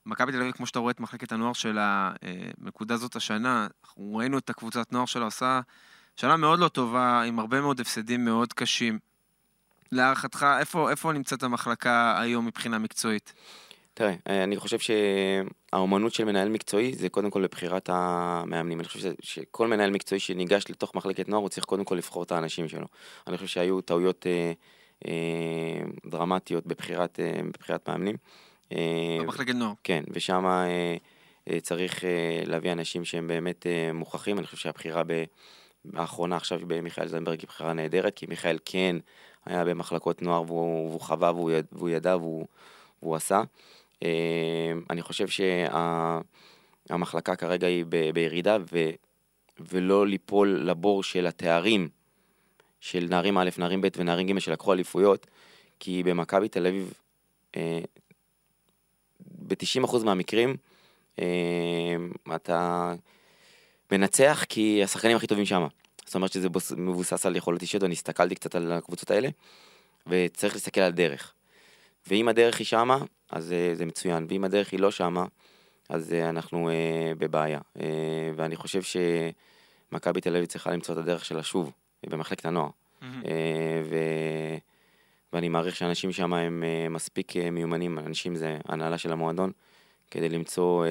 [0.06, 3.66] אה, מכבי תל אביב, כמו שאתה רואה את מחלקת הנוער שלה, אה, בנקודה זאת השנה,
[3.84, 5.60] אנחנו ראינו את הקבוצת נוער שלה עושה
[6.16, 8.98] שנה מאוד לא טובה, עם הרבה מאוד הפסדים מאוד קשים.
[9.92, 13.32] להערכתך, איפה, איפה נמצאת המחלקה היום מבחינה מקצועית?
[13.94, 18.80] תראה, אה, אני חושב שהאומנות של מנהל מקצועי זה קודם כל לבחירת המאמנים.
[18.80, 22.32] אני חושב שכל מנהל מקצועי שניגש לתוך מחלקת נוער, הוא צריך קודם כל לבחור את
[22.32, 22.86] האנשים שלו.
[23.26, 24.52] אני חושב שהיו טעויות אה,
[25.06, 28.14] אה, דרמטיות בבחירת, אה, בבחירת מאמנים.
[28.14, 28.49] אה,
[29.20, 29.72] במחלקת נוער.
[29.84, 30.96] כן, ושם אה,
[31.50, 34.38] אה, צריך אה, להביא אנשים שהם באמת אה, מוכחים.
[34.38, 35.24] אני חושב שהבחירה ב...
[35.94, 38.96] האחרונה עכשיו במיכאל זנדברג היא בחירה נהדרת, כי מיכאל כן
[39.46, 42.46] היה במחלקות נוער והוא, והוא חווה והוא, יד, והוא ידע והוא,
[43.02, 43.42] והוא עשה.
[44.02, 45.26] אה, אני חושב
[46.88, 48.90] שהמחלקה שה, כרגע היא ב, בירידה ו,
[49.60, 51.88] ולא ליפול לבור של התארים
[52.80, 55.26] של נערים א', נערים ב' ונערים ג' שלקחו אליפויות,
[55.80, 56.92] כי במכבי תל אביב
[57.56, 57.80] אה,
[59.50, 60.56] ב-90% מהמקרים
[61.18, 61.24] אה,
[62.34, 62.92] אתה
[63.92, 65.66] מנצח כי השחקנים הכי טובים שם.
[66.04, 69.28] זאת אומרת שזה מבוסס על יכולות אישיות, ואני הסתכלתי קצת על הקבוצות האלה,
[70.06, 71.32] וצריך להסתכל על דרך.
[72.06, 72.98] ואם הדרך היא שמה,
[73.30, 75.24] אז uh, זה מצוין, ואם הדרך היא לא שמה,
[75.88, 76.72] אז uh, אנחנו uh,
[77.18, 77.58] בבעיה.
[77.78, 77.80] Uh,
[78.36, 78.80] ואני חושב
[79.92, 81.72] שמכבי תל אביב צריכה למצוא את הדרך שלה שוב,
[82.06, 82.68] במחלקת הנוער.
[82.68, 83.04] Mm-hmm.
[83.04, 83.26] Uh,
[83.90, 83.96] ו...
[85.32, 89.52] ואני מעריך שאנשים שם הם uh, מספיק uh, מיומנים, אנשים זה הנהלה של המועדון,
[90.10, 90.88] כדי למצוא uh,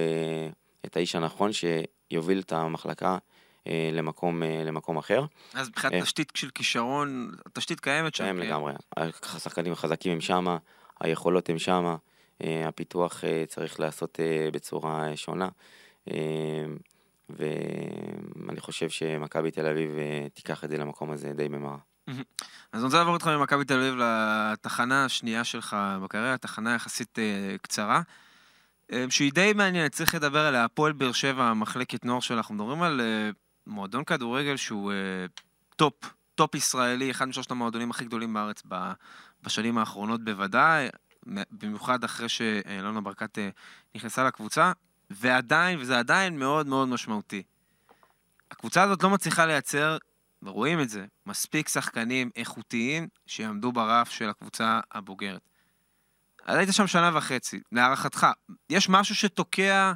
[0.86, 3.18] את האיש הנכון שיוביל את המחלקה
[3.94, 5.26] למקום, למקום אחר.
[5.54, 8.24] אז מבחינת אה, תשתית של כישרון, התשתית קיימת שם?
[8.24, 8.74] קיימת לגמרי.
[9.36, 10.58] השחקנים החזקים הם שמה,
[11.00, 11.96] היכולות הם שמה,
[12.42, 14.20] הפיתוח צריך להיעשות
[14.52, 15.50] בצורה שונה.
[17.30, 19.90] ואני חושב שמכבי תל אביב
[20.34, 21.78] תיקח את זה למקום הזה די במהרה.
[22.72, 27.20] אז אני רוצה לעבור איתך ממכבי תל אביב לתחנה השנייה שלך בקריירה, תחנה יחסית
[27.62, 28.02] קצרה.
[29.10, 33.02] שהיא די מעניינת, צריך לדבר עליה, הפועל באר שבע, מחלקת נוער שלה, אנחנו מדברים על
[33.68, 34.92] מועדון כדורגל שהוא
[35.76, 35.94] top,
[36.36, 38.64] top ישראלי, אחד משלושת המועדונים הכי גדולים בארץ
[39.44, 40.88] בשנים האחרונות בוודאי,
[41.52, 43.38] במיוחד אחרי שאלונה ברקת
[43.96, 44.72] נכנסה לקבוצה,
[45.10, 47.44] ועדיין, וזה עדיין מאוד מאוד משמעותי.
[48.52, 49.98] הקבוצה הזאת לא מצליחה לייצר,
[50.44, 55.42] ורואים את זה, מספיק שחקנים איכותיים שיעמדו ברף של הקבוצה הבוגרת.
[56.46, 58.28] אז היית שם שנה וחצי, להערכתך,
[58.70, 59.94] יש משהו שתוקע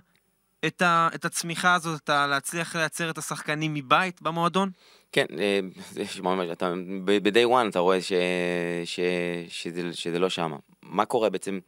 [0.65, 4.69] את, ה, את הצמיחה הזאת, את ה, להצליח לייצר את השחקנים מבית במועדון?
[5.11, 5.59] כן, אה,
[5.91, 6.73] זה ממש, אתה,
[7.05, 8.13] ב-day one אתה רואה ש,
[8.85, 8.99] ש,
[9.47, 10.53] שזה, שזה לא שם.
[10.81, 11.59] מה קורה בעצם?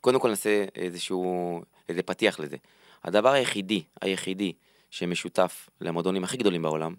[0.00, 2.56] קודם כל נעשה איזשהו, איזה פתיח לזה.
[3.04, 4.52] הדבר היחידי, היחידי
[4.90, 6.94] שמשותף למועדונים הכי גדולים בעולם,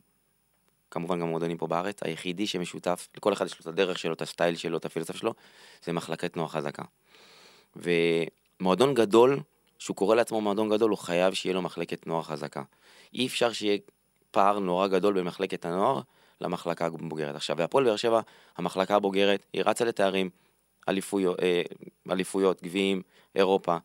[0.91, 4.21] כמובן גם מועדונים פה בארץ, היחידי שמשותף, לכל אחד יש לו את הדרך שלו, את
[4.21, 5.33] הסטייל שלו, את הפילוסופיה שלו,
[5.83, 6.83] זה מחלקת נוער חזקה.
[7.75, 9.39] ומועדון גדול
[9.79, 12.63] שהוא קורא לעצמו מועדון גדול, הוא חייב שיהיה לו מחלקת נוער חזקה.
[13.13, 13.77] אי אפשר שיהיה
[14.31, 16.01] פער נורא גדול בין מחלקת הנוער
[16.41, 17.35] למחלקה הבוגרת.
[17.35, 18.21] עכשיו, והפועל באר שבע,
[18.57, 20.29] המחלקה הבוגרת, היא רצה לתארים,
[20.89, 21.61] אליפויות, אה,
[22.11, 23.01] אליפויות גביעים,
[23.35, 23.77] אירופה.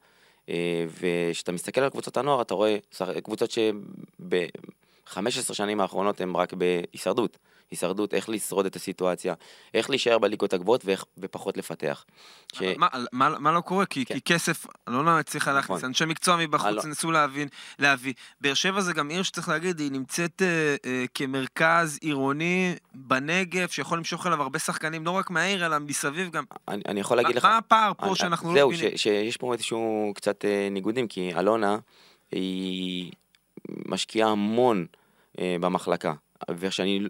[0.49, 2.77] אה, וכשאתה מסתכל על קבוצות הנוער, אתה רואה
[3.23, 3.51] קבוצות
[5.07, 7.39] שב-15 שנים האחרונות הן רק בהישרדות.
[7.73, 9.35] הישרדות, איך לשרוד את הסיטואציה,
[9.75, 12.05] איך להישאר בליגות הגבוהות ואיך, ופחות לפתח.
[12.53, 12.63] ש...
[12.77, 13.87] מה, מה, מה לא קורה?
[13.87, 14.15] כי, כן.
[14.15, 15.89] כי כסף, לא לא הצליחה להכניס, נכון.
[15.89, 17.49] אנשי מקצוע מבחוץ ניסו להבין,
[17.79, 18.13] להביא.
[18.41, 23.99] באר שבע זה גם עיר שצריך להגיד, היא נמצאת אה, אה, כמרכז עירוני בנגב, שיכול
[23.99, 26.45] למשוך אליו הרבה שחקנים, לא רק מהעיר, אלא מסביב גם.
[26.69, 27.45] אני, אני יכול להגיד לך...
[27.45, 28.89] מה הפער פה אני, שאנחנו לא מבינים?
[28.89, 31.79] זהו, שיש פה איזשהו קצת אה, ניגודים, כי אלונה
[32.31, 33.13] היא
[33.69, 34.87] משקיעה המון
[35.39, 36.13] אה, במחלקה.
[36.51, 37.09] וכשאני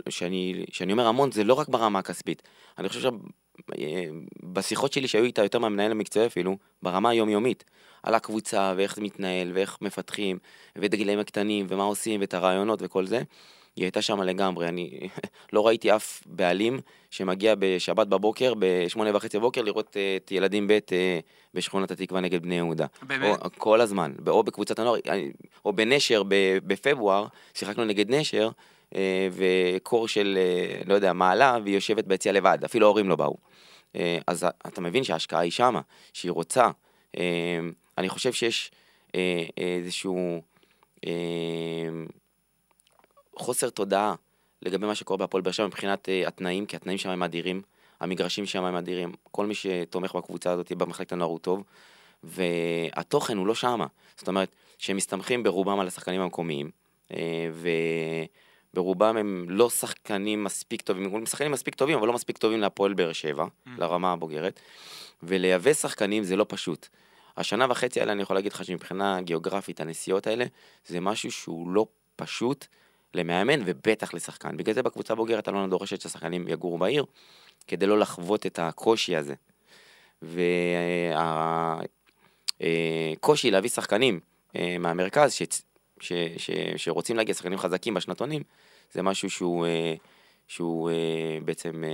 [0.93, 2.43] אומר המון, זה לא רק ברמה הכספית.
[2.79, 3.11] אני חושב
[3.71, 7.65] שבשיחות שלי שהיו איתה יותר מהמנהל המקצועי אפילו, ברמה היומיומית,
[8.03, 10.39] על הקבוצה ואיך זה מתנהל ואיך מפתחים,
[10.77, 13.23] ואת הגילאים הקטנים ומה עושים ואת הרעיונות וכל זה,
[13.77, 14.69] היא הייתה שם לגמרי.
[14.69, 15.09] אני
[15.53, 20.71] לא ראיתי אף בעלים שמגיע בשבת בבוקר, בשמונה וחצי בבוקר, לראות אה, את ילדים ב'
[20.71, 21.19] אה,
[21.55, 22.87] בשכונת התקווה נגד בני יהודה.
[23.03, 23.39] באמת?
[23.43, 24.13] או, כל הזמן.
[24.27, 25.01] או בקבוצת הנוער,
[25.65, 26.23] או בנשר
[26.67, 28.51] בפברואר, שיחקנו נגד נשר,
[28.95, 33.37] אה, וקור של, אה, לא יודע, מעלה, והיא יושבת ביציאה לבד, אפילו ההורים לא באו.
[33.97, 35.81] אה, אז אתה מבין שההשקעה היא שמה,
[36.13, 36.71] שהיא רוצה.
[37.99, 38.71] אני חושב שיש
[39.57, 40.43] איזשהו
[43.37, 44.15] חוסר תודעה
[44.63, 47.63] לגבי מה שקורה בהפועל באר שבע מבחינת התנאים, כי התנאים שם הם אדירים,
[48.01, 51.65] המגרשים שם הם אדירים, כל מי שתומך בקבוצה הזאת במחלקת הנוער הוא טוב,
[52.25, 53.87] והתוכן הוא לא שמה.
[54.17, 56.71] זאת אומרת, שהם מסתמכים ברובם על השחקנים המקומיים,
[57.53, 57.69] ו...
[58.75, 62.95] ברובם הם לא שחקנים מספיק טובים, הם שחקנים מספיק טובים, אבל לא מספיק טובים להפועל
[62.95, 63.71] באר שבע, mm.
[63.79, 64.61] לרמה הבוגרת,
[65.23, 66.89] ולייבא שחקנים זה לא פשוט.
[67.37, 70.45] השנה וחצי האלה, אני יכול להגיד לך שמבחינה גיאוגרפית, הנסיעות האלה,
[70.87, 72.67] זה משהו שהוא לא פשוט
[73.15, 74.57] למאמן ובטח לשחקן.
[74.57, 77.05] בגלל זה בקבוצה הבוגרת אלונה דורשת שהשחקנים יגורו בעיר,
[77.67, 79.35] כדי לא לחוות את הקושי הזה.
[82.61, 84.21] והקושי להביא שחקנים
[84.57, 85.43] אה, מהמרכז ש...
[86.01, 86.13] ש...
[86.37, 86.51] ש...
[86.77, 88.43] שרוצים להגיע שחקנים חזקים בשנתונים,
[88.93, 89.95] זה משהו שהוא, אה,
[90.49, 91.85] שהוא אה, בעצם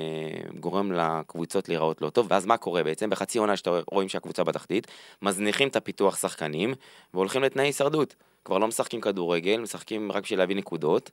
[0.61, 2.27] גורם לקבוצות להיראות לא טוב.
[2.31, 3.11] ואז מה קורה בעצם?
[3.11, 4.87] בחצי עונה שאתה רואים שהקבוצה בתחתית,
[5.23, 6.75] מזניחים את הפיתוח שחקנים
[7.15, 8.15] והולכים לתנאי הישרדות.
[8.49, 11.11] כבר לא משחקים כדורגל, משחקים רק בשביל להביא נקודות,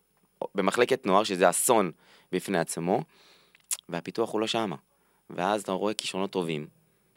[0.55, 1.91] במחלקת נוער, שזה אסון
[2.31, 3.03] בפני עצמו,
[3.89, 4.75] והפיתוח הוא לא שמה.
[5.29, 6.67] ואז אתה רואה כישרונות טובים,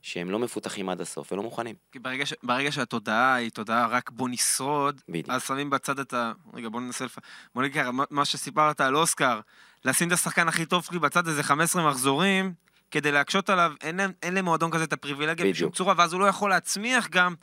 [0.03, 1.75] שהם לא מפותחים עד הסוף ולא מוכנים.
[1.93, 2.35] כי ברגע, ש...
[2.43, 5.31] ברגע שהתודעה היא תודעה רק בוא נשרוד, בדיוק.
[5.31, 6.33] אז שמים בצד את ה...
[6.55, 7.19] רגע, בוא ננסה לפ...
[7.55, 9.41] בוא ככה, מה שסיפרת על אוסקר,
[9.85, 12.53] לשים את השחקן הכי טוב שלי בצד איזה 15 מחזורים,
[12.91, 16.51] כדי להקשות עליו, אין, אין למועדון כזה את הפריבילגיה בשום צורה, ואז הוא לא יכול
[16.51, 17.35] להצמיח גם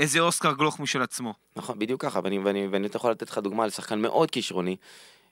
[0.00, 1.34] איזה אוסקר גלוך משל עצמו.
[1.56, 4.76] נכון, בדיוק ככה, ואני, ואני, ואני יכול לתת לך דוגמה לשחקן מאוד כישרוני,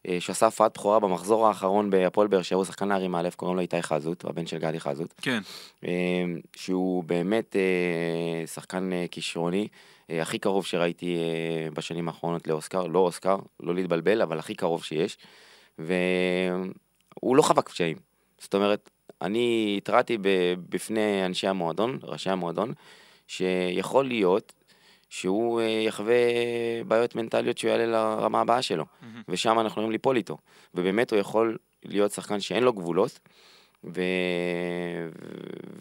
[0.09, 3.63] אה, שעשה הופעת בכורה במחזור האחרון בהפועל באר שבע, הוא שחקן נערים א', קוראים לו
[3.63, 5.15] איתי חזות, הבן של גדי חזות.
[5.23, 5.41] כן.
[5.85, 5.91] אה,
[6.57, 9.69] שהוא באמת אה, שחקן כישרוני,
[10.09, 11.17] הכי קרוב שראיתי
[11.75, 15.19] בשנים האחרונות לאוסקר, לא אוסקר, לא להתבלבל, אבל הכי קרוב שיש.
[15.79, 17.97] והוא לא חווה קשיים.
[18.39, 18.91] זאת אומרת,
[19.23, 20.19] אני התרעתי
[20.69, 22.73] בפני אנשי המועדון, ראשי המועדון,
[23.27, 24.53] שיכול להיות
[25.09, 26.14] שהוא אה, יחווה
[26.87, 29.07] בעיות מנטליות שהוא יעלה לרמה הבאה שלו, mm-hmm.
[29.29, 30.39] ושם אנחנו יכולים ליפול איתו.
[30.75, 33.18] ובאמת הוא יכול להיות שחקן שאין לו גבולות,
[33.85, 34.01] ו...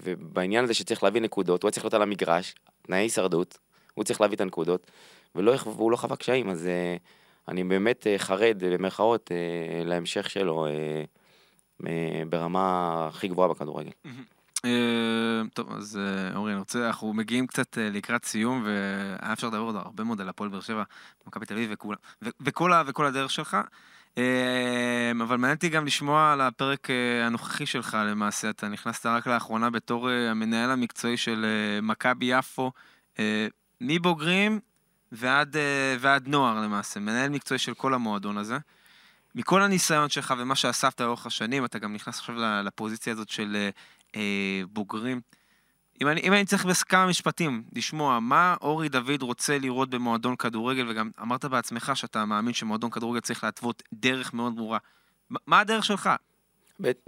[0.03, 3.57] ובעניין הזה שצריך להביא נקודות, הוא צריך להיות על המגרש, תנאי הישרדות,
[3.93, 4.91] הוא צריך להביא את הנקודות,
[5.35, 10.67] ולא, והוא לא חווה קשיים, אז uh, אני באמת uh, חרד, במרכאות, uh, להמשך שלו
[10.67, 11.85] uh, uh,
[12.29, 13.89] ברמה הכי גבוהה בכדורגל.
[13.89, 14.40] Mm-hmm.
[14.65, 19.47] אה, טוב, אז אה, אורי, אני רוצה, אנחנו מגיעים קצת אה, לקראת סיום, והיה אפשר
[19.47, 20.83] לדבר עוד הרבה מאוד על הפועל באר שבע,
[21.27, 21.71] מכבי תל אביב
[22.41, 23.57] וכל הדרך שלך.
[25.21, 26.87] אבל מעניין אותי גם לשמוע על הפרק
[27.25, 28.49] הנוכחי שלך למעשה.
[28.49, 31.45] אתה נכנסת רק לאחרונה בתור המנהל המקצועי של
[31.81, 32.71] מכבי יפו,
[33.81, 34.59] מבוגרים
[35.11, 35.55] ועד,
[35.99, 38.57] ועד נוער למעשה, מנהל מקצועי של כל המועדון הזה.
[39.35, 43.69] מכל הניסיון שלך ומה שאספת לאורך השנים, אתה גם נכנס עכשיו לפוזיציה הזאת של
[44.15, 45.21] אה, בוגרים.
[46.01, 50.89] אם אני, אם אני צריך בכמה משפטים לשמוע מה אורי דוד רוצה לראות במועדון כדורגל,
[50.89, 54.77] וגם אמרת בעצמך שאתה מאמין שמועדון כדורגל צריך להתוות דרך מאוד ברורה.
[55.29, 56.09] מה הדרך שלך?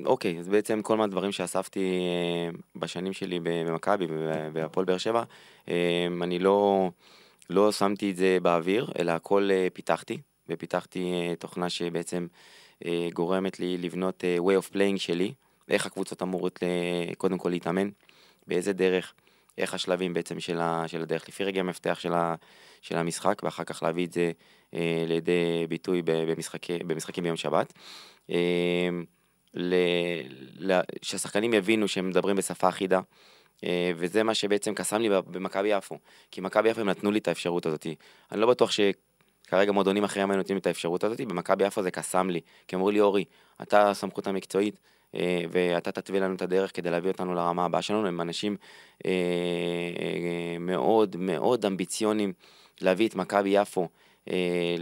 [0.05, 5.23] אוקיי, אז בעצם כל מהדברים שאספתי אה, בשנים שלי במכבי ובהפועל באר שבע,
[5.69, 6.89] אה, אני לא,
[7.49, 10.17] לא שמתי את זה באוויר, אלא הכל אה, פיתחתי,
[10.49, 12.27] ופיתחתי תוכנה שבעצם
[13.13, 15.33] גורמת לי לבנות way of playing שלי,
[15.69, 16.59] איך הקבוצות אמורות
[17.17, 17.89] קודם כל להתאמן,
[18.47, 19.13] באיזה דרך,
[19.57, 22.35] איך השלבים בעצם של, ה, של הדרך, לפי רגע המפתח של, ה,
[22.81, 24.31] של המשחק, ואחר כך להביא את זה
[24.73, 27.73] אה, לידי ביטוי במשחקי, במשחקים ביום שבת.
[28.29, 28.89] אה,
[29.53, 29.75] ל,
[30.59, 32.99] ל, שהשחקנים יבינו שהם מדברים בשפה אחידה.
[33.63, 35.97] אה, וזה מה שבעצם קסם לי במכבי יפו.
[36.31, 37.87] כי מכבי יפו הם נתנו לי את האפשרות הזאת.
[38.31, 41.91] אני לא בטוח שכרגע מועדונים אחרים היו נותנים לי את האפשרות הזאת, במכבי יפו זה
[41.91, 42.41] קסם לי.
[42.67, 43.25] כי אמרו לי, אורי,
[43.61, 44.79] אתה הסמכות המקצועית, אה,
[45.51, 48.57] ואתה תתווה לנו את הדרך כדי להביא אותנו לרמה הבאה שלנו, הם אנשים
[49.05, 52.33] אה, אה, מאוד מאוד אמביציונים
[52.81, 53.87] להביא את מכבי יפו
[54.31, 54.75] אה,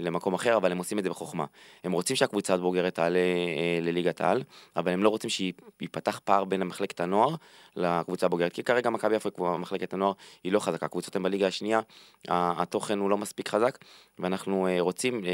[0.00, 1.44] למקום אחר, אבל הם עושים את זה בחוכמה.
[1.84, 4.42] הם רוצים שהקבוצה הבוגרת תעלה אה, לליגת העל,
[4.76, 7.34] אבל הם לא רוצים שייפתח פער בין מחלקת הנוער
[7.76, 10.12] לקבוצה הבוגרת, כי כרגע מכבי יפו, מחלקת הנוער,
[10.44, 10.86] היא לא חזקה.
[10.86, 11.80] הקבוצות הן בליגה השנייה,
[12.28, 13.78] התוכן הוא לא מספיק חזק,
[14.18, 15.24] ואנחנו אה, רוצים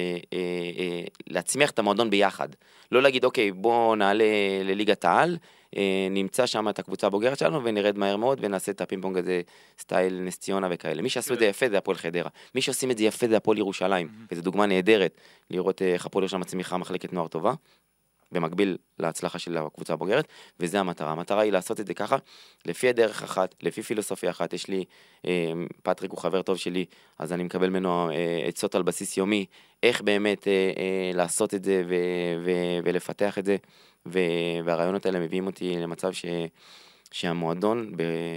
[1.26, 2.48] להצמיח את המועדון ביחד.
[2.92, 4.24] לא להגיד, אוקיי, בואו נעלה
[4.64, 5.38] לליגת העל, אה,
[6.10, 9.40] נמצא שם את הקבוצה הבוגרת שלנו ונרד מהר מאוד ונעשה את הפינג פונג הזה
[9.78, 11.02] סטייל נס ציונה וכאלה.
[11.02, 11.50] מי שעשו את זה כן.
[11.50, 12.30] יפה זה הפועל חדרה.
[12.54, 15.20] מי שעושים את זה יפה זה הפועל ירושלים, וזו דוגמה נהדרת
[15.50, 17.54] לראות אה, איך הפועל ירושלים מצמיחה מחלקת נוער טובה.
[18.32, 20.28] במקביל להצלחה של הקבוצה הבוגרת,
[20.60, 21.12] וזה המטרה.
[21.12, 22.16] המטרה היא לעשות את זה ככה,
[22.66, 24.52] לפי הדרך אחת, לפי פילוסופיה אחת.
[24.52, 24.84] יש לי,
[25.26, 25.52] אה,
[25.82, 26.84] פטריק הוא חבר טוב שלי,
[27.18, 29.46] אז אני מקבל ממנו אה, עצות על בסיס יומי,
[29.82, 33.56] איך באמת אה, אה, לעשות את זה ו- ו- ולפתח את זה,
[34.64, 36.24] והרעיונות האלה מביאים אותי למצב ש-
[37.10, 37.92] שהמועדון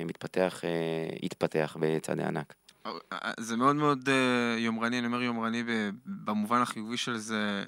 [0.06, 2.54] מתפתח, אה, יתפתח בצעדי ענק.
[2.86, 4.10] אה, אה, זה מאוד מאוד
[4.58, 5.64] יומרני, אני אומר יומרני
[6.06, 7.64] במובן החיובי של זה.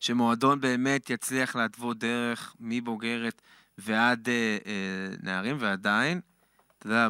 [0.00, 3.42] שמועדון באמת יצליח להתוות דרך מבוגרת
[3.78, 4.28] ועד
[5.22, 6.20] נערים, ועדיין,
[6.78, 7.08] אתה יודע,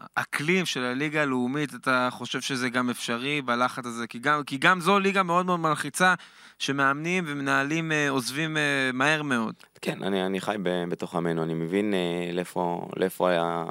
[0.00, 4.80] באקלים של הליגה הלאומית, אתה חושב שזה גם אפשרי בלחץ הזה, כי גם, כי גם
[4.80, 6.14] זו ליגה מאוד מאוד מלחיצה,
[6.58, 9.54] שמאמנים ומנהלים אה, עוזבים אה, מהר מאוד.
[9.80, 10.56] כן, אני, אני חי
[10.88, 12.30] בתוך עמנו, אני מבין אה,
[12.96, 13.64] לאיפה, היה...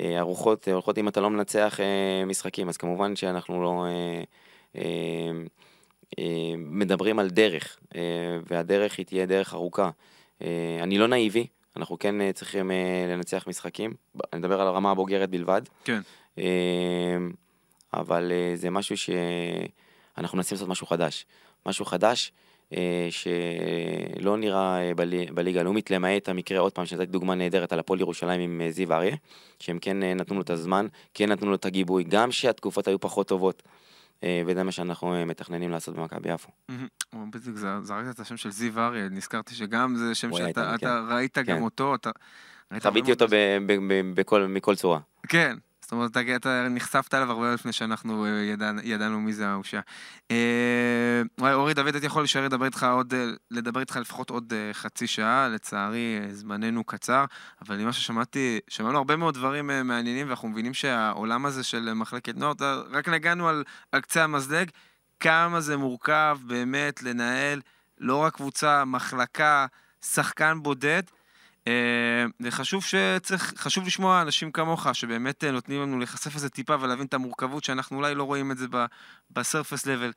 [0.00, 3.86] אה, הרוחות הולכות אם אתה לא מנצח אה, משחקים, אז כמובן שאנחנו לא...
[3.86, 4.22] אה,
[6.18, 8.00] אה, מדברים על דרך, אה,
[8.50, 9.90] והדרך היא תהיה דרך ארוכה.
[10.42, 11.46] אה, אני לא נאיבי,
[11.76, 12.76] אנחנו כן אה, צריכים אה,
[13.08, 13.94] לנצח משחקים,
[14.32, 15.62] אני מדבר על הרמה הבוגרת בלבד.
[15.84, 16.00] כן.
[16.38, 16.44] אה,
[17.94, 21.26] אבל אה, זה משהו שאנחנו מנסים לעשות משהו חדש.
[21.66, 22.32] משהו חדש
[22.76, 27.78] אה, שלא נראה אה, בלי- בליגה הלאומית, למעט המקרה, עוד פעם, שנתתי דוגמה נהדרת על
[27.78, 29.16] הפועל ירושלים עם אה, זיו אריה,
[29.60, 33.00] שהם כן אה, נתנו לו את הזמן, כן נתנו לו את הגיבוי, גם שהתקופות היו
[33.00, 33.62] פחות טובות.
[34.24, 36.50] אה, וזה מה שאנחנו אה, מתכננים לעשות במכבי יפו.
[37.30, 41.44] בדיוק זרקת את השם של זיו אריה, נזכרתי שגם זה שם שאתה אתה ראית גם
[41.44, 41.62] כן.
[41.62, 42.10] אותו, אתה...
[42.80, 43.26] חוויתי אותו
[44.48, 45.00] מכל צורה.
[45.28, 45.56] כן,
[45.88, 49.80] זאת אומרת, אתה, אתה נחשפת אליו הרבה לפני שאנחנו אה, ידע, ידענו מי זה ההושע.
[50.30, 51.22] אה,
[51.52, 55.06] אורי דוד, הייתי יכול להישאר לדבר איתך עוד, אה, לדבר איתך לפחות עוד אה, חצי
[55.06, 57.24] שעה, לצערי זמננו קצר,
[57.62, 62.52] אבל ממה ששמעתי, שמענו הרבה מאוד דברים מעניינים, ואנחנו מבינים שהעולם הזה של מחלקת נוער,
[62.90, 64.70] רק נגענו על, על קצה המזלג,
[65.20, 67.60] כמה זה מורכב באמת לנהל
[67.98, 69.66] לא רק קבוצה, מחלקה,
[70.04, 71.02] שחקן בודד.
[71.68, 77.06] אה, וחשוב שצריך, חשוב לשמוע אנשים כמוך, שבאמת אה, נותנים לנו להיחשף לזה טיפה ולהבין
[77.06, 78.66] את המורכבות, שאנחנו אולי לא רואים את זה
[79.30, 80.12] בסרפס לבל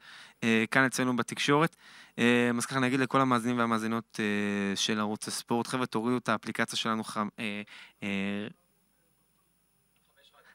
[0.71, 1.75] כאן אצלנו בתקשורת.
[2.19, 6.77] אה, אז ככה נגיד לכל המאזינים והמאזינות אה, של ערוץ הספורט, חבר'ה, תורידו את האפליקציה
[6.77, 7.61] שלנו, אה,
[8.03, 8.47] אה,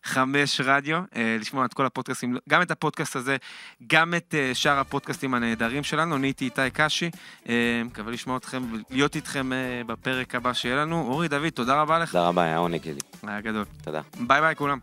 [0.06, 3.36] חמש רדיו, אה, לשמוע את כל הפודקאסטים, גם את הפודקאסט הזה,
[3.86, 6.16] גם את אה, שאר הפודקאסטים הנהדרים שלנו.
[6.16, 7.10] אני הייתי איתי קשי,
[7.48, 9.50] אה, מקווה לשמוע אתכם ולהיות איתכם
[9.86, 11.00] בפרק הבא שיהיה לנו.
[11.00, 12.12] אורי דוד, תודה רבה לך.
[12.12, 13.00] תודה רבה, היה עונג שלי.
[13.22, 13.64] היה גדול.
[13.82, 14.00] תודה.
[14.20, 14.78] ביי ביי כולם.